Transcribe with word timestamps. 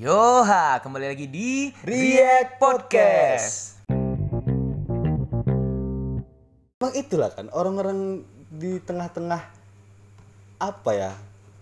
Yoha, 0.00 0.80
kembali 0.80 1.12
lagi 1.12 1.28
di 1.28 1.68
React 1.84 2.56
Podcast. 2.56 3.84
Emang 6.80 6.96
itulah 6.96 7.28
kan 7.28 7.52
orang-orang 7.52 8.24
di 8.48 8.80
tengah-tengah 8.80 9.44
apa 10.56 10.90
ya 10.96 11.12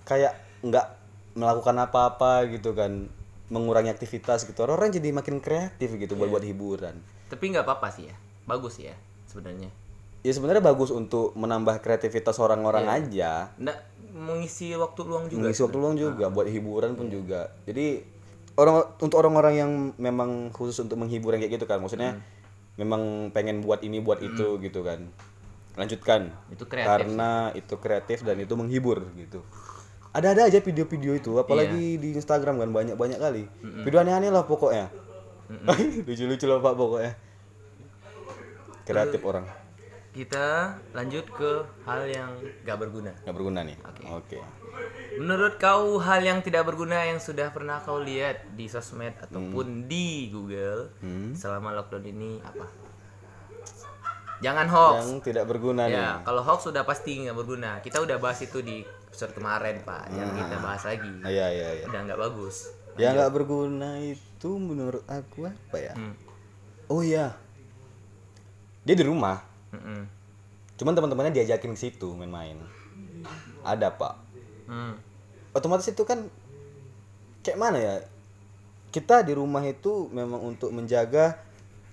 kayak 0.06 0.38
nggak 0.62 0.87
melakukan 1.35 1.82
apa-apa 1.82 2.46
gitu 2.54 2.79
kan 2.79 3.11
mengurangi 3.51 3.91
aktivitas 3.91 4.46
gitu. 4.46 4.62
Orang-orang 4.62 4.95
jadi 4.95 5.11
makin 5.11 5.43
kreatif 5.43 5.98
gitu 5.98 6.14
buat 6.14 6.30
buat 6.30 6.46
hiburan. 6.46 6.95
Tapi 7.27 7.43
nggak 7.43 7.66
apa-apa 7.66 7.91
sih 7.91 8.07
ya, 8.07 8.14
bagus 8.46 8.79
ya 8.79 8.95
sebenarnya. 9.27 9.75
ya 10.23 10.30
sebenarnya 10.30 10.62
bagus 10.62 10.95
untuk 10.95 11.34
menambah 11.34 11.82
kreativitas 11.82 12.39
orang-orang 12.39 12.86
aja. 12.86 13.50
Nggak 13.59 13.79
mengisi 14.14 14.79
waktu 14.79 15.00
luang 15.02 15.27
juga. 15.27 15.43
mengisi 15.43 15.66
waktu 15.66 15.79
luang 15.82 15.98
juga 15.98 16.30
buat 16.30 16.46
hiburan 16.46 16.95
pun 16.95 17.11
juga. 17.11 17.50
Jadi 17.66 18.18
orang 18.59 18.90
untuk 18.98 19.16
orang-orang 19.22 19.54
yang 19.54 19.71
memang 19.96 20.50
khusus 20.50 20.75
untuk 20.82 20.99
menghibur 20.99 21.32
yang 21.32 21.46
kayak 21.46 21.62
gitu 21.62 21.66
kan 21.71 21.79
maksudnya 21.79 22.18
memang 22.75 23.30
pengen 23.30 23.62
buat 23.62 23.82
ini 23.86 24.03
buat 24.03 24.18
itu 24.18 24.58
gitu 24.58 24.82
kan. 24.82 25.07
Lanjutkan. 25.79 26.35
Itu 26.50 26.66
kreatif 26.66 26.90
karena 26.90 27.54
itu 27.54 27.75
kreatif 27.79 28.18
dan 28.26 28.43
itu 28.43 28.54
menghibur 28.58 29.07
gitu. 29.14 29.46
Ada-ada 30.11 30.50
aja 30.50 30.58
video-video 30.58 31.14
itu 31.14 31.39
apalagi 31.39 32.02
di 32.02 32.19
Instagram 32.19 32.58
kan 32.58 32.70
banyak-banyak 32.75 33.19
kali. 33.22 33.47
Video 33.86 34.02
aneh-aneh 34.02 34.34
lah 34.34 34.42
pokoknya. 34.42 34.91
Lucu-lucu 36.06 36.47
lah 36.50 36.58
pak 36.58 36.75
pokoknya. 36.75 37.12
Kreatif 38.83 39.22
orang 39.22 39.67
Kita 40.19 40.47
lanjut 40.91 41.31
ke 41.31 41.53
hal 41.84 42.03
yang 42.05 42.34
nggak 42.67 42.75
berguna. 42.77 43.14
nggak 43.22 43.31
berguna 43.33 43.62
nih 43.62 43.78
Oke. 43.78 44.03
oke 44.08 44.39
Menurut 45.14 45.55
kau 45.56 45.98
hal 45.98 46.20
yang 46.20 46.39
tidak 46.41 46.62
berguna 46.64 47.03
yang 47.05 47.19
sudah 47.19 47.50
pernah 47.50 47.78
kau 47.78 47.98
lihat 47.98 48.42
di 48.53 48.67
sosmed 48.67 49.14
ataupun 49.20 49.86
di 49.86 50.27
Google 50.28 50.91
selama 51.33 51.70
lockdown 51.72 52.02
ini 52.05 52.39
apa? 52.41 52.66
Jangan 54.39 54.66
hoax. 54.66 54.94
yang 54.96 55.11
tidak 55.20 55.44
berguna 55.46 55.86
nih 55.86 55.98
Ya, 55.98 56.22
kalau 56.22 56.42
hoax 56.42 56.62
sudah 56.64 56.83
pasti 56.83 57.19
nggak 57.20 57.34
berguna. 57.34 57.78
Kita 57.78 57.98
udah 57.98 58.19
bahas 58.19 58.39
itu 58.39 58.58
di 58.61 58.83
episode 58.83 59.34
kemarin, 59.34 59.83
Pak. 59.83 60.11
Yang 60.12 60.30
kita 60.36 60.56
bahas 60.58 60.83
lagi. 60.84 61.11
Ah, 61.22 61.30
iya 61.33 61.46
iya 61.48 61.69
iya 61.74 61.84
Udah 61.86 62.00
nggak 62.05 62.20
bagus. 62.20 62.56
yang 62.94 63.14
nggak 63.14 63.30
berguna 63.33 63.98
itu 64.00 64.50
menurut 64.52 65.06
aku 65.06 65.46
apa 65.46 65.77
ya 65.77 65.94
Hmm. 65.94 66.19
oh 66.89 66.98
iya 66.98 67.30
dia 68.83 68.94
di 68.94 69.06
rumah 69.06 69.39
Mm-mm. 69.70 70.00
cuman 70.74 70.92
teman-temannya 70.92 71.33
diajakin 71.34 71.72
ke 71.72 71.80
situ 71.80 72.12
main-main 72.12 72.56
ada 73.62 73.91
pak 73.91 74.14
Hmm. 74.64 75.00
otomatis 75.50 75.88
itu 75.88 76.05
kan 76.05 76.28
kayak 77.41 77.56
mana 77.56 77.78
ya 77.78 77.94
kita 78.89 79.20
di 79.20 79.33
rumah 79.33 79.61
itu 79.62 80.08
memang 80.08 80.44
untuk 80.46 80.69
menjaga 80.70 81.41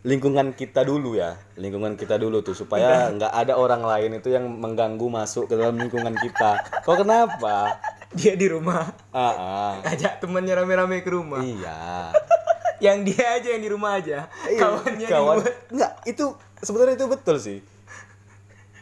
lingkungan 0.01 0.51
kita 0.51 0.83
dulu 0.83 1.15
ya 1.15 1.33
lingkungan 1.55 1.95
kita 1.95 2.15
dulu 2.15 2.39
tuh 2.39 2.51
supaya 2.51 3.07
nggak 3.09 3.31
ada 3.31 3.55
orang 3.55 3.79
lain 3.79 4.15
itu 4.15 4.29
yang 4.29 4.45
mengganggu 4.45 5.01
masuk 5.03 5.47
ke 5.47 5.55
dalam 5.55 5.75
lingkungan 5.77 6.13
kita 6.13 6.51
kok 6.83 6.97
kenapa 6.97 7.79
Dia 8.11 8.31
di 8.33 8.47
rumah. 8.47 8.91
ah, 9.11 9.33
ah. 9.35 9.73
Ajak 9.83 10.19
temannya 10.19 10.55
rame-rame 10.55 10.99
ke 10.99 11.09
rumah. 11.09 11.39
iya 11.39 12.11
Yang 12.85 13.11
dia 13.11 13.25
aja 13.33 13.47
yang 13.49 13.63
di 13.63 13.67
rumah 13.67 13.91
aja. 13.95 14.27
Iya, 14.45 14.59
Kawannya 14.61 15.07
kawan 15.07 15.35
dibuat. 15.41 15.55
nggak 15.71 15.91
itu 16.05 16.25
sebenarnya 16.59 16.95
itu 16.95 17.07
betul 17.07 17.35
sih 17.37 17.59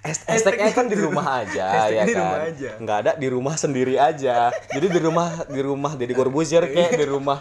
hashtagnya 0.03 0.71
kan 0.71 0.85
di 0.85 0.97
rumah 0.97 1.25
aja 1.41 1.88
ya 1.88 2.03
di 2.03 2.11
kan 2.11 2.19
rumah 2.19 2.39
aja. 2.43 2.69
nggak 2.75 2.97
ada 2.99 3.11
di 3.15 3.27
rumah 3.27 3.55
sendiri 3.55 3.95
aja 3.95 4.52
jadi 4.67 4.88
di 4.89 4.99
rumah 4.99 5.47
di 5.47 5.61
rumah 5.61 5.91
Deddy 5.93 6.11
Corbuzier 6.11 6.65
kayak 6.65 6.93
di 6.93 7.05
rumah 7.05 7.39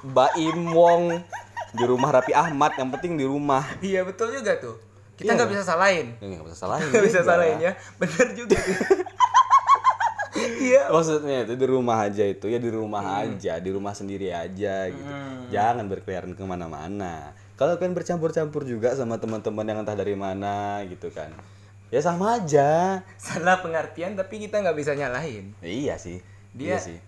Baim 0.00 0.68
Wong 0.68 1.22
di 1.70 1.84
rumah 1.84 2.10
Rapi 2.12 2.32
Ahmad 2.32 2.74
yang 2.74 2.90
penting 2.90 3.14
di 3.14 3.22
rumah 3.22 3.62
Iya, 3.78 4.00
betul 4.02 4.32
juga 4.32 4.56
tuh. 4.56 4.80
Kita 5.14 5.28
Iya. 5.28 5.36
nggak 5.36 5.50
bisa 5.50 5.62
salahin. 5.66 6.06
Ya, 6.16 6.26
nggak 6.30 6.44
bisa 6.46 6.56
salahin 6.56 6.88
Nggak 6.88 7.04
bisa 7.04 7.20
salahin 7.20 7.58
ya. 7.60 7.72
Bener 7.98 8.26
juga. 8.32 8.56
Iya. 10.38 10.86
maksudnya 10.88 11.42
itu 11.42 11.54
di 11.54 11.66
rumah 11.66 11.98
aja 12.00 12.22
itu 12.22 12.46
ya 12.46 12.56
di 12.56 12.70
rumah 12.70 13.02
Hmm. 13.02 13.22
aja 13.26 13.58
di 13.58 13.70
rumah 13.70 13.90
sendiri 13.90 14.30
aja 14.30 14.86
gitu 14.86 15.12
jangan 15.48 15.82
berkeliaran 15.84 16.30
ke 16.30 16.42
mana-mana 16.42 17.34
kalau 17.58 17.74
kalian 17.74 17.92
bercampur-campur 17.92 18.62
juga 18.62 18.94
sama 18.94 19.18
teman-teman 19.18 19.66
yang 19.66 19.82
entah 19.82 19.92
dari 19.92 20.14
mana 20.14 20.80
gitu 20.86 21.10
kan 21.10 21.28
ya 21.90 21.98
sama 21.98 22.38
aja 22.38 23.02
Salah 23.18 23.58
pengertian 23.58 24.14
tapi 24.14 24.38
kita 24.38 24.60
nggak 24.60 24.76
bisa 24.76 24.94
nyalahin. 24.94 25.52
iya 25.58 25.98
sih 25.98 26.22
Dia- 26.54 26.76
iya 26.76 26.78
sih 26.78 26.98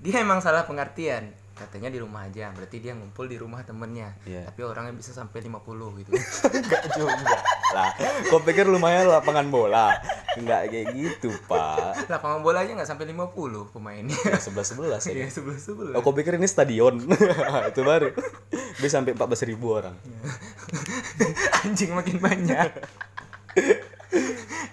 Dia 0.00 0.20
emang 0.20 0.36
salah 0.38 0.64
pengertian. 0.64 1.32
Katanya 1.54 1.86
di 1.86 2.02
rumah 2.02 2.26
aja, 2.26 2.50
berarti 2.50 2.82
dia 2.82 2.92
ngumpul 2.92 3.30
di 3.30 3.38
rumah 3.38 3.62
temennya. 3.62 4.18
Iya. 4.26 4.50
Tapi 4.50 4.60
orangnya 4.60 4.90
bisa 4.92 5.14
sampai 5.14 5.38
50 5.38 6.00
gitu. 6.02 6.10
enggak 6.58 6.82
juga 6.94 7.38
lah 7.74 7.90
kau 8.30 8.38
pikir 8.38 8.70
lumayan 8.70 9.10
lapangan 9.10 9.50
bola 9.50 9.98
enggak 10.38 10.70
kayak 10.70 10.94
gitu 10.94 11.34
pak 11.50 12.06
Lapangan 12.06 12.38
bolanya 12.38 12.78
nggak 12.78 12.86
sampai 12.86 13.10
50 13.10 13.74
pemainnya. 13.74 14.14
sebelas 14.38 14.70
sebelas 14.70 15.02
ya 15.06 15.12
Iya, 15.14 15.28
sebelah. 15.30 15.94
Oh, 15.98 16.02
kau 16.02 16.14
pikir 16.14 16.38
ini 16.38 16.46
stadion? 16.46 17.02
itu 17.70 17.80
baru. 17.82 18.14
Bisa 18.78 19.02
sampai 19.02 19.14
14.000 19.14 19.50
ribu 19.50 19.74
orang. 19.74 19.94
Anjing 21.66 21.94
makin 21.94 22.18
banyak. 22.22 22.70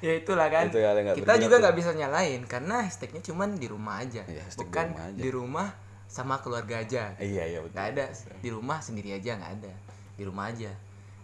ya 0.02 0.12
itulah 0.18 0.50
kan. 0.50 0.70
Itu 0.70 0.78
Kita 1.22 1.34
juga 1.38 1.56
nggak 1.62 1.76
bisa 1.78 1.90
nyalain 1.94 2.42
karena 2.46 2.86
hashtagnya 2.86 3.22
cuman 3.26 3.58
di 3.58 3.66
rumah 3.70 4.02
aja. 4.02 4.26
Iya, 4.26 4.46
di 4.46 4.58
Bukan 4.62 4.86
rumah 4.94 5.06
aja. 5.10 5.18
di 5.22 5.30
rumah 5.30 5.68
sama 6.12 6.44
keluarga 6.44 6.84
aja. 6.84 7.16
Iya, 7.16 7.44
iya 7.48 7.60
betul. 7.64 7.72
Nggak 7.80 7.88
ada 7.96 8.06
di 8.44 8.50
rumah 8.52 8.84
sendiri 8.84 9.16
aja 9.16 9.40
nggak 9.40 9.52
ada. 9.64 9.72
Di 10.20 10.24
rumah 10.28 10.52
aja. 10.52 10.76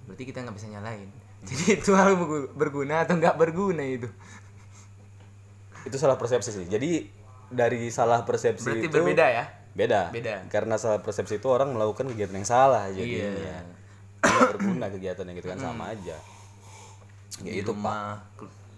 Berarti 0.07 0.23
kita 0.23 0.47
nggak 0.47 0.55
bisa 0.55 0.71
nyalain. 0.71 1.11
Jadi 1.43 1.63
itu 1.83 1.91
hal 1.91 2.15
bergu- 2.15 2.51
berguna 2.55 3.03
atau 3.03 3.19
nggak 3.19 3.35
berguna 3.35 3.83
itu. 3.83 4.07
Itu 5.83 5.99
salah 5.99 6.15
persepsi 6.15 6.55
sih. 6.55 6.65
Jadi 6.71 7.03
dari 7.51 7.91
salah 7.91 8.23
persepsi 8.23 8.63
Berarti 8.63 8.87
itu 8.87 8.95
berbeda 8.95 9.25
ya. 9.27 9.43
Beda. 9.75 10.07
Beda. 10.09 10.47
Karena 10.47 10.79
salah 10.79 11.03
persepsi 11.03 11.37
itu 11.43 11.47
orang 11.51 11.75
melakukan 11.75 12.07
kegiatan 12.07 12.39
yang 12.39 12.47
salah 12.47 12.87
jadinya. 12.87 13.27
Iya. 13.27 13.59
Tidak 14.23 14.49
berguna 14.55 14.87
kegiatan 14.87 15.23
yang 15.27 15.35
gitu 15.35 15.47
kan 15.51 15.59
sama 15.59 15.83
aja. 15.91 16.17
Ya 17.43 17.51
di 17.53 17.61
itu, 17.61 17.69
Pak. 17.69 17.75
rumah 17.75 18.01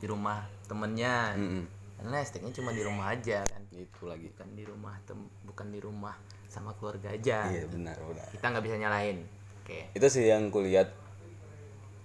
di 0.01 0.05
rumah 0.09 0.37
temennya. 0.65 1.37
Mm-mm. 1.37 1.63
Karena 1.99 2.23
hashtagnya 2.23 2.55
cuma 2.55 2.71
di 2.71 2.79
rumah 2.79 3.11
aja 3.11 3.43
kan. 3.43 3.59
Itu 3.75 4.07
lagi. 4.07 4.31
Bukan 4.31 4.49
di 4.55 4.63
rumah 4.63 4.95
tem 5.03 5.19
bukan 5.43 5.67
di 5.67 5.79
rumah 5.83 6.15
sama 6.47 6.71
keluarga 6.79 7.11
aja. 7.11 7.51
Iya, 7.51 7.67
benar, 7.67 7.99
benar. 7.99 8.27
Kita 8.31 8.45
nggak 8.55 8.63
bisa 8.63 8.75
nyalain. 8.79 9.27
Oke. 9.59 9.91
Itu 9.91 10.07
sih 10.07 10.31
yang 10.31 10.47
kulihat 10.47 10.95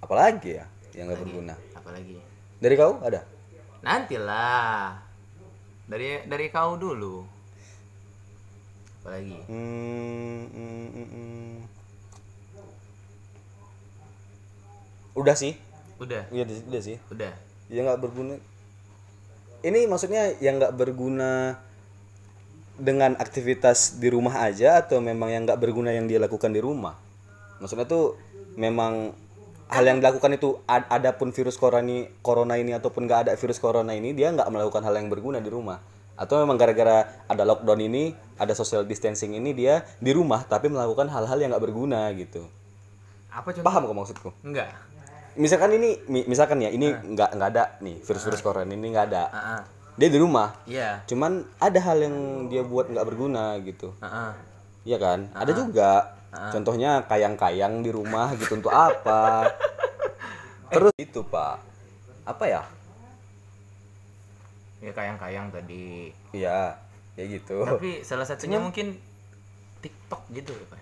apalagi 0.02 0.58
ya 0.58 0.66
yang 0.98 1.06
nggak 1.06 1.22
berguna. 1.22 1.54
Apalagi? 1.78 2.18
Dari 2.58 2.74
kau 2.74 2.98
ada? 3.06 3.22
Nantilah. 3.86 4.98
Dari 5.86 6.26
dari 6.26 6.46
kau 6.50 6.74
dulu. 6.74 7.22
Apalagi? 8.98 9.38
Hmm, 9.46 10.42
hmm, 10.50 10.86
hmm, 10.90 11.08
hmm. 11.14 11.54
Udah 15.14 15.38
sih. 15.38 15.54
Udah. 16.02 16.26
Iya, 16.34 16.50
udah 16.66 16.82
sih. 16.82 16.98
Udah. 17.14 17.30
yang 17.72 17.88
nggak 17.88 18.02
berguna 18.02 18.36
ini 19.64 19.88
maksudnya 19.88 20.36
yang 20.44 20.60
nggak 20.60 20.76
berguna 20.76 21.56
dengan 22.74 23.14
aktivitas 23.16 23.96
di 24.02 24.10
rumah 24.10 24.44
aja 24.44 24.82
atau 24.82 24.98
memang 24.98 25.30
yang 25.30 25.42
nggak 25.46 25.56
berguna 25.56 25.94
yang 25.94 26.10
dia 26.10 26.18
lakukan 26.18 26.50
di 26.50 26.60
rumah 26.60 26.98
maksudnya 27.62 27.86
tuh 27.86 28.18
memang 28.58 29.14
hal 29.70 29.84
yang 29.86 29.98
dilakukan 30.02 30.36
itu 30.36 30.58
ad- 30.68 30.86
ada 30.90 31.16
pun 31.16 31.32
virus 31.32 31.56
corona 31.56 31.80
ini, 31.86 32.10
corona 32.20 32.54
ini 32.60 32.74
ataupun 32.76 33.06
nggak 33.08 33.20
ada 33.26 33.32
virus 33.38 33.62
corona 33.62 33.94
ini 33.94 34.12
dia 34.12 34.28
nggak 34.34 34.50
melakukan 34.50 34.82
hal 34.84 34.94
yang 34.98 35.08
berguna 35.08 35.38
di 35.40 35.48
rumah 35.48 35.78
atau 36.14 36.38
memang 36.42 36.54
gara-gara 36.54 37.10
ada 37.26 37.42
lockdown 37.42 37.80
ini 37.82 38.14
ada 38.38 38.54
social 38.54 38.86
distancing 38.86 39.34
ini 39.34 39.50
dia 39.50 39.82
di 39.98 40.14
rumah 40.14 40.46
tapi 40.46 40.70
melakukan 40.70 41.10
hal-hal 41.10 41.38
yang 41.38 41.50
nggak 41.54 41.64
berguna 41.64 42.06
gitu 42.14 42.46
Apa 43.34 43.50
contoh? 43.50 43.66
paham 43.66 43.82
kok 43.86 43.96
maksudku 43.96 44.28
Enggak. 44.46 44.70
Misalkan 45.36 45.70
ini 45.74 45.98
mi- 46.06 46.26
misalkan 46.26 46.58
ya 46.58 46.68
ini 46.68 46.88
nggak 46.90 47.30
nggak 47.34 47.48
ada 47.50 47.64
nih 47.78 47.98
virus-virus 48.00 48.40
corona 48.40 48.68
ini 48.68 48.86
nggak 48.88 49.06
ada. 49.08 49.24
Ah, 49.28 49.38
ah. 49.38 49.62
dia 49.94 50.10
di 50.10 50.18
rumah 50.18 50.50
Iya. 50.66 51.06
cuman 51.06 51.46
ada 51.56 51.78
hal 51.78 51.98
yang 52.00 52.16
dia 52.48 52.62
buat 52.62 52.86
nggak 52.86 53.06
berguna 53.06 53.58
gitu. 53.60 53.94
Ah, 53.98 54.06
ah. 54.06 54.32
Iya 54.82 54.98
kan? 54.98 55.30
Ada 55.32 55.52
juga 55.52 55.90
contohnya 56.50 57.06
kayang-kayang 57.06 57.80
di 57.80 57.90
rumah 57.90 58.34
gitu 58.34 58.58
untuk 58.58 58.70
apa. 58.70 59.46
Terus 60.74 60.94
itu 60.98 61.22
pak. 61.24 61.62
Apa 62.24 62.44
ya? 62.44 62.62
Ya 64.80 64.92
kayang-kayang 64.92 65.48
tadi. 65.48 66.12
iya 66.30 66.76
kayak 67.14 67.28
gitu. 67.40 67.64
Tapi 67.64 68.02
salah 68.02 68.26
satunya 68.26 68.58
mungkin 68.58 68.98
TikTok 69.80 70.26
gitu 70.28 70.50
ya, 70.50 70.64
Pak. 70.66 70.80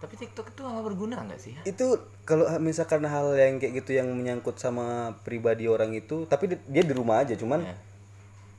Tapi 0.00 0.14
TikTok 0.16 0.48
itu 0.48 0.60
nggak 0.60 0.80
berguna 0.82 1.16
nggak 1.22 1.36
sih? 1.38 1.52
itu 1.62 1.86
kalau 2.24 2.48
misalkan 2.58 3.04
hal 3.04 3.32
yang 3.32 3.56
kayak 3.56 3.78
gitu 3.78 3.94
yang 3.94 4.08
menyangkut 4.08 4.56
sama 4.56 4.86
pribadi 5.20 5.66
orang 5.66 5.92
itu 5.92 6.24
tapi 6.24 6.48
di- 6.48 6.64
dia 6.66 6.80
di 6.80 6.90
rumah 6.90 7.20
aja 7.20 7.34
cuman 7.34 7.60
Ya. 7.60 7.76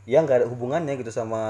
ya 0.08 0.20
nggak 0.20 0.38
ada 0.38 0.48
hubungannya 0.48 0.94
gitu 0.96 1.10
sama 1.10 1.42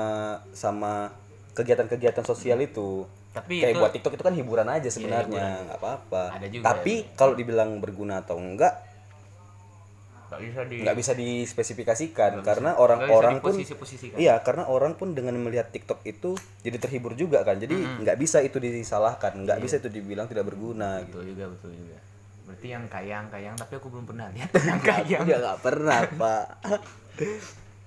sama 0.52 1.12
kegiatan-kegiatan 1.52 2.24
sosial 2.24 2.60
itu. 2.60 3.04
Tapi 3.32 3.60
kayak 3.60 3.72
itu- 3.72 3.80
buat 3.80 3.92
TikTok 3.92 4.14
itu 4.14 4.24
kan 4.24 4.34
hiburan 4.34 4.68
aja 4.68 4.88
sebenarnya 4.88 5.64
nggak 5.66 5.78
apa-apa. 5.78 6.24
Ada 6.36 6.48
juga 6.48 6.64
tapi 6.66 6.94
kalau 7.14 7.34
dibilang 7.34 7.80
berguna 7.80 8.20
atau 8.20 8.36
enggak 8.36 8.76
nggak 10.32 10.40
bisa 10.48 10.62
di 10.64 10.76
nggak 10.80 10.96
bisa 10.96 11.12
dispesifikasikan 11.12 12.32
karena 12.40 12.72
nggak 12.72 12.80
bisa 12.80 12.84
orang-orang 12.88 13.36
pun 13.44 13.54
iya 14.16 14.40
karena 14.40 14.64
orang 14.64 14.94
pun 14.96 15.12
dengan 15.12 15.36
melihat 15.36 15.68
TikTok 15.70 16.08
itu 16.08 16.40
jadi 16.64 16.80
terhibur 16.80 17.14
juga 17.14 17.44
kan. 17.44 17.60
Jadi 17.60 17.76
nggak 17.76 18.16
bisa 18.16 18.40
itu 18.40 18.56
disalahkan 18.58 19.36
nggak 19.36 19.60
Iya. 19.60 19.64
bisa 19.68 19.76
itu 19.84 19.92
dibilang 19.92 20.32
tidak 20.32 20.48
berguna 20.48 21.04
gitu. 21.04 21.20
betul 21.20 21.36
juga 21.36 21.46
betul 21.52 21.72
juga. 21.76 21.98
Berarti 22.48 22.68
yang 22.68 22.84
kayang 22.88 23.26
kayang 23.28 23.56
tapi 23.60 23.74
aku 23.76 23.88
belum 23.92 24.06
pernah 24.08 24.32
lihat 24.32 24.50
yang 24.72 24.80
kayang. 24.80 25.22
ya 25.28 25.36
nggak 25.38 25.60
pernah 25.60 26.00
pak. 26.08 26.44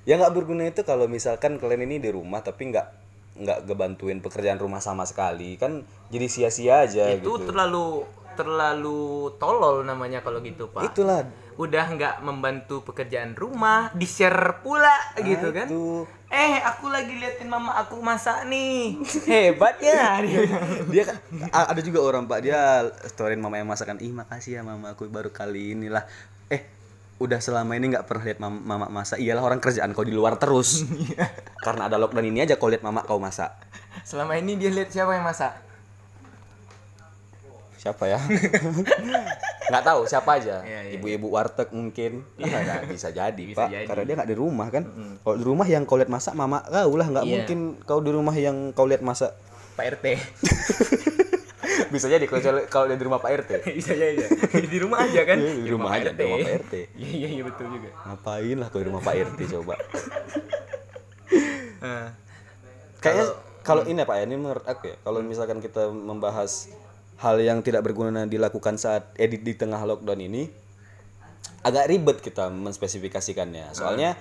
Yang 0.04 0.18
nggak 0.20 0.34
berguna 0.36 0.62
itu 0.68 0.84
kalau 0.84 1.08
misalkan 1.08 1.56
kalian 1.56 1.88
ini 1.88 1.96
di 1.96 2.12
rumah 2.12 2.44
tapi 2.44 2.68
nggak 2.68 2.86
nggak 3.34 3.58
ngebantuin 3.64 4.20
pekerjaan 4.20 4.60
rumah 4.60 4.78
sama 4.78 5.08
sekali 5.08 5.56
kan 5.56 5.82
jadi 6.06 6.26
sia-sia 6.28 6.84
aja 6.84 7.08
itu 7.10 7.24
gitu. 7.24 7.48
terlalu 7.50 8.04
terlalu 8.34 9.34
tolol 9.38 9.86
namanya 9.86 10.20
kalau 10.20 10.42
gitu 10.44 10.70
pak. 10.70 10.90
Itulah. 10.92 11.26
Udah 11.54 11.86
nggak 11.86 12.14
membantu 12.26 12.82
pekerjaan 12.82 13.38
rumah 13.38 13.94
di 13.94 14.06
share 14.06 14.60
pula 14.60 14.94
gitu 15.22 15.54
kan? 15.54 15.66
itu. 15.70 16.04
Eh 16.28 16.58
aku 16.58 16.90
lagi 16.90 17.14
liatin 17.14 17.46
mama 17.46 17.78
aku 17.78 18.02
masak 18.02 18.44
nih. 18.50 18.98
Hebat 19.30 19.78
ya. 19.78 20.18
Dia 20.26 20.42
dia 20.90 21.02
kan 21.06 21.16
ada 21.50 21.80
juga 21.80 22.02
orang 22.02 22.26
pak. 22.26 22.42
Dia 22.42 22.90
storyin 23.06 23.38
mama 23.38 23.56
yang 23.62 23.70
masakan. 23.70 24.02
Ih 24.02 24.10
makasih 24.10 24.58
ya 24.58 24.62
mama 24.66 24.92
aku 24.92 25.06
baru 25.06 25.30
kali 25.30 25.78
inilah. 25.78 26.02
Eh 26.50 26.66
udah 27.22 27.38
selama 27.38 27.78
ini 27.78 27.94
nggak 27.94 28.10
pernah 28.10 28.26
lihat 28.26 28.38
mama, 28.42 28.58
mama 28.58 28.86
masak. 28.90 29.22
Iyalah 29.22 29.46
orang 29.46 29.62
kerjaan 29.62 29.94
kau 29.94 30.02
di 30.02 30.10
luar 30.10 30.34
terus. 30.36 30.82
Karena 31.66 31.86
ada 31.86 31.96
lockdown 32.02 32.26
ini 32.26 32.42
aja 32.42 32.58
kau 32.58 32.66
lihat 32.66 32.82
mama 32.82 33.06
kau 33.06 33.22
masak. 33.22 33.54
Selama 34.02 34.34
ini 34.34 34.58
dia 34.58 34.74
lihat 34.74 34.90
siapa 34.90 35.14
yang 35.14 35.22
masak 35.22 35.73
siapa 37.84 38.04
ya? 38.08 38.16
Nggak 39.68 39.84
tahu 39.84 40.00
siapa 40.04 40.30
aja. 40.34 40.60
Iya, 40.60 40.80
iya, 40.82 40.92
ibu-ibu 40.96 41.28
warteg 41.28 41.68
mungkin. 41.70 42.24
Nah, 42.36 42.84
bisa 42.86 43.08
jadi 43.10 43.36
Bisa 43.36 43.60
pak. 43.60 43.68
jadi. 43.68 43.84
karena 43.84 44.02
dia 44.02 44.14
nggak 44.14 44.30
di 44.30 44.36
rumah 44.36 44.68
kan? 44.68 44.84
Kalau 45.20 45.36
di 45.36 45.44
rumah 45.44 45.64
yang 45.64 45.84
kau 45.84 45.96
lihat 45.96 46.08
masak 46.08 46.32
mama 46.32 46.60
kau 46.62 46.96
lah. 46.96 47.04
Nggak 47.06 47.24
Iya. 47.24 47.32
mungkin 47.34 47.58
kau 47.80 48.00
di 48.00 48.08
rumah 48.08 48.32
yang 48.32 48.72
kau 48.72 48.84
lihat 48.84 49.00
masak. 49.00 49.36
Pak 49.74 49.84
rt 49.90 50.04
bisa 51.90 52.06
jadi 52.06 52.22
kalau 52.24 52.40
kalau 52.66 52.86
dia 52.86 52.94
di 52.94 53.02
rumah 53.02 53.18
pak 53.18 53.34
rt 53.34 53.50
bisa 53.78 53.92
aja 53.92 54.26
di 54.54 54.78
rumah 54.78 54.98
aja 55.00 55.20
kan? 55.24 55.36
Iya, 55.38 55.52
di 55.58 55.70
rumah 55.70 55.90
aja, 55.92 56.10
di 56.10 56.22
rumah 56.22 56.38
Pak 56.40 56.54
RT. 56.62 56.74
iya 56.94 57.10
iya 57.12 57.28
iya 57.30 57.42
betul 57.42 57.66
juga. 57.68 57.90
Ngapain 58.04 58.56
lah 58.56 58.68
kau 58.68 58.78
di 58.78 58.86
rumah 58.86 59.02
pak 59.02 59.14
rt 59.16 59.38
coba? 59.50 59.74
Nah, 61.80 62.06
kayaknya 62.98 63.26
kalau 63.60 63.82
ini 63.84 63.98
ya 63.98 64.06
pak 64.06 64.16
ya 64.16 64.24
ini 64.24 64.36
menurut 64.36 64.64
aku 64.64 64.82
ya 64.86 64.96
kalau 65.00 65.18
misalkan 65.20 65.58
kita 65.58 65.88
membahas 65.88 66.70
hal 67.22 67.36
yang 67.38 67.62
tidak 67.62 67.86
berguna 67.86 68.26
dilakukan 68.26 68.74
saat 68.80 69.14
edit 69.14 69.46
di 69.46 69.54
tengah 69.54 69.78
lockdown 69.86 70.18
ini 70.18 70.50
agak 71.64 71.88
ribet 71.88 72.18
kita 72.20 72.52
menspesifikasikannya. 72.52 73.72
Soalnya 73.72 74.18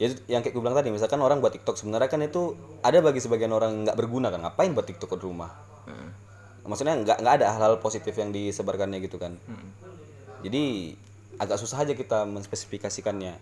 ya 0.00 0.08
yang 0.26 0.42
kayak 0.42 0.56
gue 0.56 0.62
bilang 0.64 0.74
tadi 0.74 0.90
misalkan 0.90 1.20
orang 1.22 1.38
buat 1.38 1.54
TikTok 1.54 1.78
sebenarnya 1.78 2.10
kan 2.10 2.18
itu 2.24 2.58
ada 2.82 2.98
bagi 2.98 3.22
sebagian 3.22 3.54
orang 3.54 3.86
nggak 3.86 3.94
berguna 3.94 4.34
kan 4.34 4.42
ngapain 4.42 4.72
buat 4.74 4.88
TikTok 4.88 5.20
di 5.20 5.24
rumah? 5.28 5.52
Maksudnya 6.66 6.98
nggak 6.98 7.18
nggak 7.22 7.34
ada 7.42 7.46
hal-hal 7.54 7.76
positif 7.78 8.16
yang 8.18 8.32
disebarkannya 8.32 8.98
gitu 9.04 9.20
kan. 9.20 9.36
Jadi 10.42 10.96
agak 11.38 11.60
susah 11.60 11.86
aja 11.86 11.94
kita 11.94 12.26
menspesifikasikannya. 12.26 13.34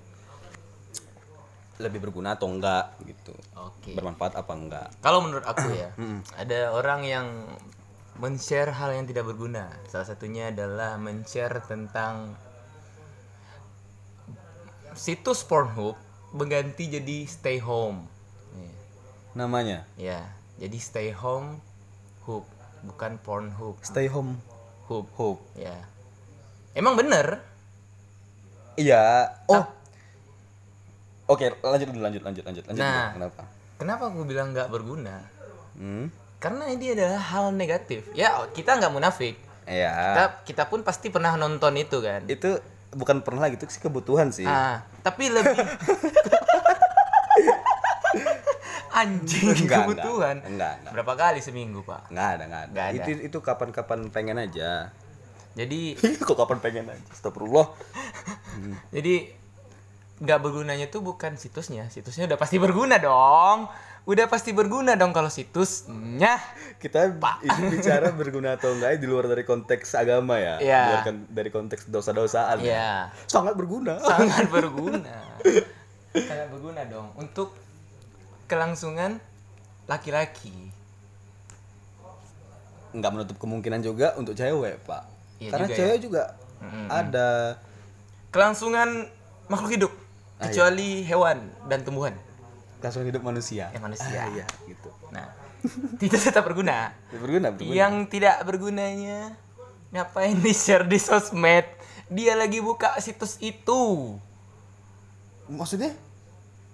Lebih 1.81 2.01
berguna 2.05 2.37
atau 2.37 2.45
enggak 2.45 2.93
gitu. 3.09 3.33
Oke. 3.57 3.97
Bermanfaat 3.97 4.37
apa 4.37 4.53
enggak 4.53 4.89
Kalau 5.01 5.25
menurut 5.25 5.49
aku 5.49 5.73
ya, 5.73 5.89
ada 6.37 6.77
orang 6.77 7.01
yang 7.09 7.27
men-share 8.21 8.71
hal 8.71 8.93
yang 8.93 9.05
tidak 9.05 9.25
berguna. 9.25 9.73
Salah 9.89 10.05
satunya 10.05 10.53
adalah 10.53 10.95
men-share 10.97 11.65
tentang 11.65 12.37
situs 14.93 15.41
Pornhub 15.41 15.97
mengganti 16.31 16.87
jadi 16.87 17.25
stay 17.25 17.59
home. 17.59 18.05
Nih, 18.53 18.75
namanya 19.33 19.87
Ya, 19.97 20.27
jadi 20.57 20.77
stay 20.77 21.11
home 21.11 21.59
hub, 22.23 22.45
bukan 22.85 23.17
Pornhub. 23.19 23.79
stay 23.81 24.07
home 24.07 24.39
Hub. 24.85 25.07
hope 25.15 25.41
Ya. 25.55 25.75
Emang 26.73 26.95
bener? 26.95 27.43
iya 28.75 29.29
oh 29.45 29.61
oke 31.27 31.53
lanjut 31.61 31.91
dulu 31.91 32.01
lanjut 32.01 32.23
lanjut 32.23 32.43
lanjut 32.43 32.65
lanjut 32.65 32.81
Nah. 32.81 33.13
dulu. 33.13 33.17
kenapa 33.21 33.43
Kenapa 33.77 34.03
aku 34.09 34.25
bilang 34.25 34.53
nggak 34.53 34.69
berguna? 34.69 35.21
hmm 35.75 36.09
Karena 36.41 36.65
ini 36.67 36.91
adalah 36.91 37.21
hal 37.21 37.53
negatif. 37.53 38.09
Ya, 38.11 38.33
kita 38.49 38.75
nggak 38.75 38.91
munafik. 38.91 39.37
ya 39.63 39.93
Kita, 39.93 40.25
kita 40.43 40.63
pun 40.67 40.81
pasti 40.81 41.07
pernah 41.09 41.37
nonton 41.37 41.77
itu 41.77 42.01
kan. 42.01 42.25
itu 42.27 42.59
bukan 42.91 43.21
pernah 43.21 43.45
lagi 43.45 43.55
itu 43.55 43.69
sih 43.69 43.79
kebutuhan 43.79 44.35
sih 44.35 44.43
Ah, 44.43 44.83
tapi 44.99 45.31
lebih 45.31 45.55
anjing 48.93 49.47
Enggak, 49.55 49.87
kebutuhan. 49.87 50.37
enggak, 50.41 50.49
enggak, 50.49 50.73
enggak. 50.83 50.93
Berapa 50.93 51.13
kali 51.15 51.41
seminggu, 51.41 51.81
Pak? 51.83 52.11
nggak 52.11 52.29
ada 52.29 52.45
nggak 52.45 52.63
ada. 52.67 52.81
Ada. 52.83 52.97
itu 52.99 53.11
itu 53.23 53.39
kapan-kapan 53.39 54.11
pengen 54.11 54.37
aja 54.37 54.91
Jadi 55.53 55.95
kok 56.27 56.35
kapan 56.35 56.59
pengen 56.59 56.85
aja 56.89 57.03
Astagfirullah 57.09 57.71
jadi 58.97 59.31
nggak 60.19 60.39
bergunanya 60.39 60.85
tuh 60.87 61.01
bukan 61.01 61.33
situsnya. 61.35 61.89
Situsnya 61.89 62.27
udah 62.27 62.37
pasti 62.37 62.59
berguna 62.59 62.99
dong. 62.99 63.73
Udah 64.03 64.27
pasti 64.27 64.51
berguna 64.51 64.95
dong 64.95 65.11
kalau 65.11 65.29
situsnya. 65.29 66.41
kita 66.81 67.13
ini 67.39 67.65
bicara 67.71 68.09
berguna 68.11 68.57
atau 68.57 68.73
enggak 68.73 68.97
di 68.97 69.05
luar 69.05 69.29
dari 69.29 69.45
konteks 69.45 69.93
agama 69.95 70.41
ya 70.41 70.57
Iya. 70.57 70.81
di 70.81 70.89
luar 70.91 71.03
dari 71.29 71.51
konteks 71.51 71.83
dosa-dosaan 71.87 72.57
ya. 72.59 72.65
Iya. 72.65 72.91
sangat 73.27 73.53
berguna 73.53 74.01
Sangat 74.01 74.49
berguna. 74.55 75.13
Sangat 76.11 76.49
berguna 76.49 76.81
dong 76.85 77.13
untuk 77.15 77.53
kelangsungan 78.47 79.21
laki-laki. 79.85 80.73
nggak 82.91 83.11
menutup 83.13 83.37
kemungkinan 83.37 83.81
juga 83.81 84.17
untuk 84.17 84.35
cewek 84.35 84.83
pak 84.83 85.05
Iya 85.39 85.51
karena 85.53 85.67
juga 85.69 85.77
cewek 85.77 85.99
juga 86.01 86.23
ada 86.89 87.29
Kelangsungan 88.31 89.07
makhluk 89.47 89.71
hidup 89.71 89.93
kecuali 90.39 91.03
hewan 91.03 91.39
dan 91.67 91.83
tumbuhan. 91.83 92.15
Langsung 92.81 93.05
hidup 93.05 93.23
manusia 93.23 93.69
Ya, 93.71 93.79
manusia. 93.79 94.09
Ah, 94.09 94.29
iya 94.33 94.47
gitu 94.65 94.91
Nah, 95.13 95.29
itu 96.05 96.17
tetap 96.17 96.43
berguna. 96.45 96.97
berguna 97.13 97.53
berguna 97.53 97.73
Yang 97.77 97.95
tidak 98.09 98.37
bergunanya 98.43 99.37
ngapain 99.93 100.39
di 100.39 100.53
share 100.53 100.89
di 100.89 100.97
sosmed? 100.97 101.69
Dia 102.11 102.35
lagi 102.35 102.59
buka 102.59 102.97
situs 102.99 103.39
itu. 103.39 104.17
maksudnya 105.47 105.95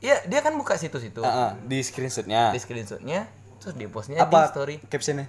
Ya, 0.04 0.20
dia 0.28 0.44
kan 0.44 0.52
buka 0.54 0.76
situs 0.76 1.02
itu. 1.02 1.24
Ah, 1.24 1.50
ah, 1.50 1.50
di 1.64 1.80
screenshotnya 1.80 2.52
Di 2.52 2.60
screenshotnya, 2.60 3.24
terus 3.58 3.74
di 3.74 3.88
postnya 3.88 4.20
apa 4.22 4.46
di 4.46 4.52
story. 4.52 4.76
captionnya 4.86 5.26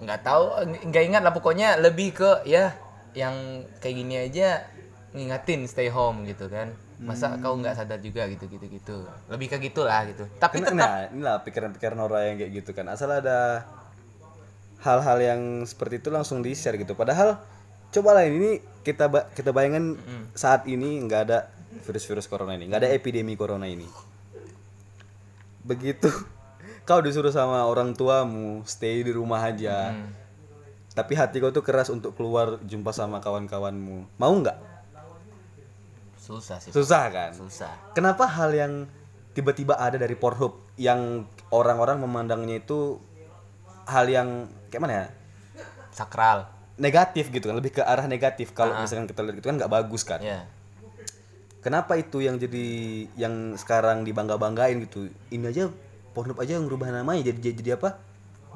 Nggak 0.00 0.20
tahu, 0.24 0.44
nggak 0.92 1.04
ingat 1.08 1.22
lah 1.24 1.32
pokoknya 1.32 1.76
lebih 1.80 2.16
ke 2.16 2.44
ya 2.44 2.72
yang 3.16 3.64
kayak 3.80 3.96
gini 3.96 4.14
aja 4.16 4.64
ngingatin 5.12 5.64
stay 5.64 5.88
home 5.88 6.24
gitu 6.24 6.48
kan. 6.52 6.72
Masa 6.96 7.36
kau 7.36 7.54
nggak 7.54 7.76
sadar 7.76 8.00
juga 8.00 8.24
gitu 8.26 8.48
gitu 8.48 8.66
gitu. 8.66 8.96
Lebih 9.28 9.52
ke 9.52 9.56
gitulah 9.60 10.08
gitu. 10.08 10.24
Tapi 10.36 10.58
Kena- 10.58 10.68
tetap 10.70 10.80
nah 10.80 10.94
inilah 11.06 11.36
pikiran-pikiran 11.42 11.98
orang 11.98 12.22
yang 12.24 12.36
kayak 12.38 12.52
gitu 12.54 12.70
kan. 12.72 12.88
Asal 12.88 13.12
ada 13.12 13.68
hal-hal 14.80 15.18
yang 15.18 15.40
seperti 15.62 15.98
itu 15.98 16.08
langsung 16.08 16.40
di 16.40 16.52
share 16.52 16.76
gitu. 16.76 16.92
Padahal 16.92 17.36
coba 17.90 18.10
lah 18.12 18.24
ini 18.24 18.58
kita 18.80 19.06
ba- 19.06 19.28
kita 19.28 19.50
bayangkan 19.50 19.96
saat 20.32 20.64
ini 20.64 21.00
nggak 21.00 21.22
ada 21.26 21.38
virus-virus 21.82 22.24
corona 22.26 22.56
ini. 22.56 22.64
Nggak 22.64 22.80
ada 22.80 22.90
epidemi 22.90 23.34
corona 23.34 23.66
ini. 23.66 23.84
Begitu. 25.62 26.08
Kau 26.88 27.02
disuruh 27.02 27.30
sama 27.30 27.66
orang 27.66 27.92
tuamu 27.92 28.62
stay 28.62 29.02
di 29.02 29.10
rumah 29.10 29.42
aja. 29.42 29.90
Tapi 30.94 31.12
hati 31.12 31.42
kau 31.42 31.50
tuh 31.50 31.60
keras 31.60 31.90
untuk 31.90 32.16
keluar 32.16 32.56
jumpa 32.62 32.88
sama 32.88 33.18
kawan-kawanmu. 33.18 34.06
Mau 34.16 34.32
nggak 34.32 34.56
susah 36.26 36.58
sih. 36.58 36.74
susah 36.74 37.06
kan 37.08 37.30
Susah. 37.30 37.70
Kenapa 37.94 38.26
hal 38.26 38.50
yang 38.50 38.72
tiba-tiba 39.30 39.78
ada 39.78 39.94
dari 39.94 40.18
Pornhub 40.18 40.58
yang 40.74 41.24
orang-orang 41.54 42.02
memandangnya 42.02 42.58
itu 42.58 42.98
hal 43.86 44.10
yang 44.10 44.50
kayak 44.68 44.82
mana 44.82 44.92
ya? 44.92 45.06
Sakral. 45.94 46.50
Negatif 46.76 47.30
gitu 47.30 47.48
kan, 47.48 47.56
lebih 47.56 47.72
ke 47.78 47.82
arah 47.86 48.04
negatif. 48.04 48.52
Kalau 48.52 48.74
Ah. 48.76 48.82
misalkan 48.84 49.08
kita 49.08 49.24
lihat 49.24 49.40
itu 49.40 49.46
kan 49.48 49.56
nggak 49.56 49.72
bagus 49.72 50.02
kan. 50.04 50.20
Ya. 50.20 50.44
Kenapa 51.64 51.96
itu 51.98 52.20
yang 52.22 52.36
jadi 52.38 52.66
yang 53.16 53.56
sekarang 53.56 54.04
dibangga-banggain 54.04 54.76
gitu? 54.86 55.08
Ini 55.30 55.50
aja 55.50 55.70
Pornhub 56.12 56.36
aja 56.38 56.56
yang 56.56 56.64
merubah 56.68 56.88
namanya 56.90 57.26
jadi 57.28 57.38
jadi, 57.40 57.56
jadi 57.60 57.70
apa? 57.80 57.98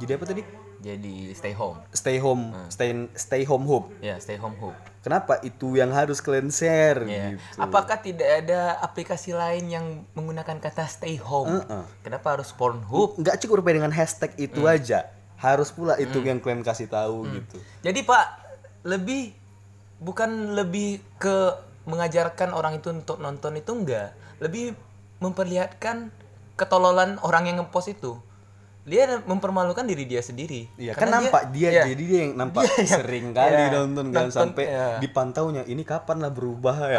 Jadi 0.01 0.11
apa 0.17 0.25
tadi? 0.25 0.43
Jadi 0.81 1.33
stay 1.33 1.53
home 1.53 1.77
Stay 1.93 2.17
home, 2.17 2.51
stay 2.69 2.91
stay 3.15 3.43
home 3.45 3.65
hub. 3.65 3.85
ya 4.01 4.17
stay 4.17 4.35
home 4.35 4.57
home 4.57 4.77
Kenapa 5.01 5.41
itu 5.41 5.77
yang 5.77 5.89
harus 5.91 6.21
kalian 6.21 6.53
share 6.53 7.09
Ya. 7.09 7.33
gitu? 7.33 7.57
Apakah 7.57 7.97
tidak 7.97 8.45
ada 8.45 8.77
aplikasi 8.79 9.33
lain 9.33 9.65
yang 9.67 9.87
menggunakan 10.13 10.61
kata 10.61 10.85
stay 10.85 11.17
home? 11.17 11.57
Heeh. 11.57 11.85
Kenapa 12.05 12.37
harus 12.37 12.53
Pornhub? 12.53 13.17
Nggak 13.17 13.41
cukup 13.41 13.65
dengan 13.65 13.89
hashtag 13.91 14.37
itu 14.37 14.61
Hmm. 14.61 14.77
aja. 14.77 15.09
Harus 15.41 15.73
pula 15.73 15.97
itu 15.97 16.21
yang 16.21 16.37
kalian 16.37 16.61
kasih 16.61 16.85
tahu 16.85 17.25
gitu. 17.33 17.57
Jadi 17.81 18.05
Pak, 18.05 18.27
lebih 18.85 19.33
bukan 19.97 20.53
lebih 20.53 21.01
ke 21.17 21.57
mengajarkan 21.85 22.53
orang 22.53 22.77
itu 22.77 22.93
untuk 22.93 23.17
nonton 23.17 23.57
itu 23.57 23.73
enggak, 23.73 24.13
lebih 24.37 24.77
memperlihatkan 25.17 26.13
ketololan 26.57 27.17
orang 27.21 27.49
yang 27.49 27.57
ngepost 27.57 27.89
itu. 27.91 28.21
Dia 28.91 29.23
mempermalukan 29.23 29.87
diri 29.87 30.03
dia 30.05 30.19
sendiri. 30.19 30.67
Iya 30.75 30.93
kan 30.93 31.07
nampak 31.09 31.49
dia, 31.49 31.71
Iya. 31.71 31.83
jadi 31.87 32.03
dia 32.03 32.19
yang 32.21 32.35
nampak 32.35 32.61
Dia 32.61 32.75
yang- 32.77 32.91
sering 32.99 33.27
kali 33.31 33.55
iya, 33.55 33.71
nonton 33.73 34.07
kan 34.11 34.27
sampai 34.29 34.65
iya. 34.67 34.99
dipantaunya 34.99 35.63
ini 35.65 35.83
kapan 35.83 36.19
lah 36.19 36.29
berubah 36.29 36.75
ya 36.85 36.99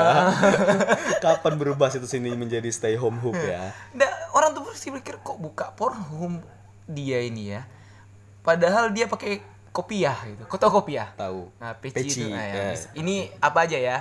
kapan 1.20 1.54
berubah 1.56 1.88
situs 1.88 2.14
ini 2.14 2.32
menjadi 2.32 2.68
stay 2.70 2.96
home 2.96 3.20
hub 3.20 3.36
ya 3.36 3.76
Nggak, 3.92 4.12
orang 4.32 4.50
tuh 4.52 4.64
pasti 4.64 4.88
pikir 4.90 5.20
kok 5.20 5.36
buka 5.36 5.74
Pornhub 5.74 6.40
dia 6.86 7.20
ini 7.20 7.52
ya. 7.52 7.68
Padahal 8.42 8.90
dia 8.90 9.06
pakai 9.06 9.44
kopiah 9.70 10.16
gitu. 10.26 10.44
Kau 10.46 10.58
tahu 10.58 10.82
kopiah? 10.82 11.12
tahu 11.14 11.48
Nah, 11.58 11.76
peci, 11.76 11.96
Peci, 12.02 12.22
itu. 12.22 12.32
Nah, 12.32 12.42
ya. 12.42 12.54
ya. 12.54 12.64
Mis- 12.70 12.90
Ini 12.94 13.16
apa 13.38 13.60
aja 13.62 13.78
ya? 13.78 13.98